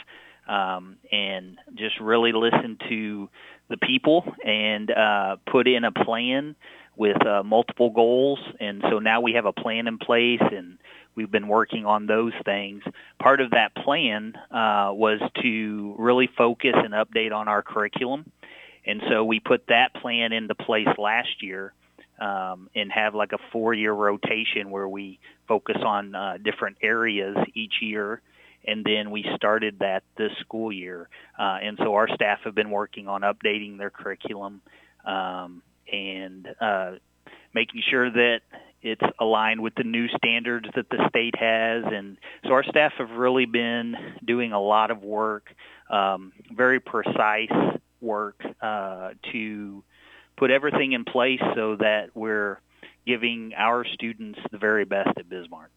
[0.47, 3.29] um, and just really listened to
[3.69, 6.55] the people and uh, put in a plan
[6.97, 8.39] with uh, multiple goals.
[8.59, 10.77] And so now we have a plan in place and
[11.15, 12.83] we've been working on those things.
[13.19, 18.31] Part of that plan uh, was to really focus and update on our curriculum.
[18.85, 21.73] And so we put that plan into place last year
[22.19, 27.75] um, and have like a four-year rotation where we focus on uh, different areas each
[27.81, 28.21] year.
[28.65, 31.09] And then we started that this school year.
[31.37, 34.61] Uh, and so our staff have been working on updating their curriculum
[35.05, 36.91] um, and uh,
[37.53, 38.41] making sure that
[38.81, 41.83] it's aligned with the new standards that the state has.
[41.85, 45.53] And so our staff have really been doing a lot of work,
[45.89, 47.51] um, very precise
[48.01, 49.83] work uh, to
[50.37, 52.59] put everything in place so that we're
[53.05, 55.71] giving our students the very best at Bismarck.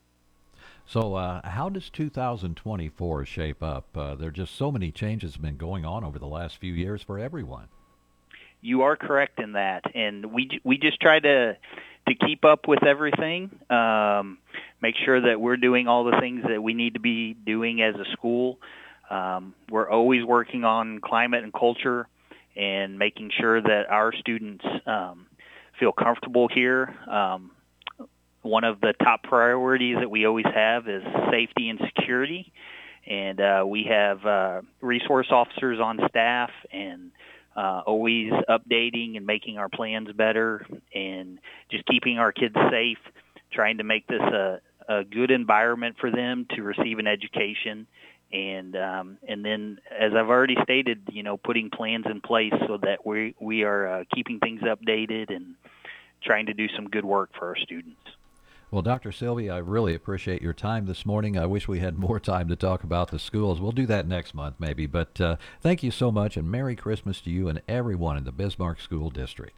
[0.87, 3.97] So, uh, how does 2024 shape up?
[3.97, 6.75] Uh, there are just so many changes have been going on over the last few
[6.75, 7.69] years for everyone.
[8.61, 11.57] You are correct in that, and we we just try to
[12.09, 13.51] to keep up with everything.
[13.71, 14.39] Um,
[14.83, 17.95] make sure that we're doing all the things that we need to be doing as
[17.95, 18.59] a school.
[19.11, 22.09] Um, we're always working on climate and culture
[22.57, 25.27] and making sure that our students um,
[25.79, 26.95] feel comfortable here.
[27.11, 27.51] Um,
[28.43, 32.53] one of the top priorities that we always have is safety and security.
[33.07, 37.11] And uh, we have uh, resource officers on staff and
[37.57, 41.39] uh, always updating and making our plans better and
[41.71, 42.99] just keeping our kids safe,
[43.53, 47.87] trying to make this a, a good environment for them to receive an education.
[48.33, 52.79] And um, and then, as I've already stated, you know, putting plans in place so
[52.79, 55.55] that we we are uh, keeping things updated and
[56.25, 58.01] trying to do some good work for our students.
[58.75, 59.13] Well, Dr.
[59.13, 61.39] Sylvie, I really appreciate your time this morning.
[61.39, 63.61] I wish we had more time to talk about the schools.
[63.61, 64.87] We'll do that next month, maybe.
[64.87, 68.33] But uh, thank you so much, and Merry Christmas to you and everyone in the
[68.33, 69.57] Bismarck School District.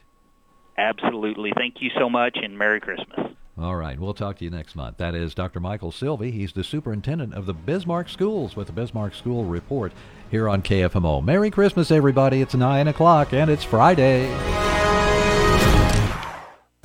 [0.76, 1.50] Absolutely.
[1.56, 3.32] Thank you so much, and Merry Christmas.
[3.56, 4.98] All right, we'll talk to you next month.
[4.98, 5.60] That is Dr.
[5.60, 6.30] Michael Sylvie.
[6.30, 9.94] He's the superintendent of the Bismarck Schools with the Bismarck School Report
[10.30, 11.24] here on KFMO.
[11.24, 12.42] Merry Christmas, everybody.
[12.42, 14.76] It's 9 o'clock, and it's Friday.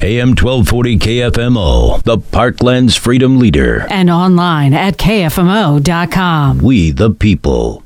[0.03, 3.85] AM 1240 KFMO, the Parkland's freedom leader.
[3.91, 6.57] And online at KFMO.com.
[6.57, 7.83] We the people.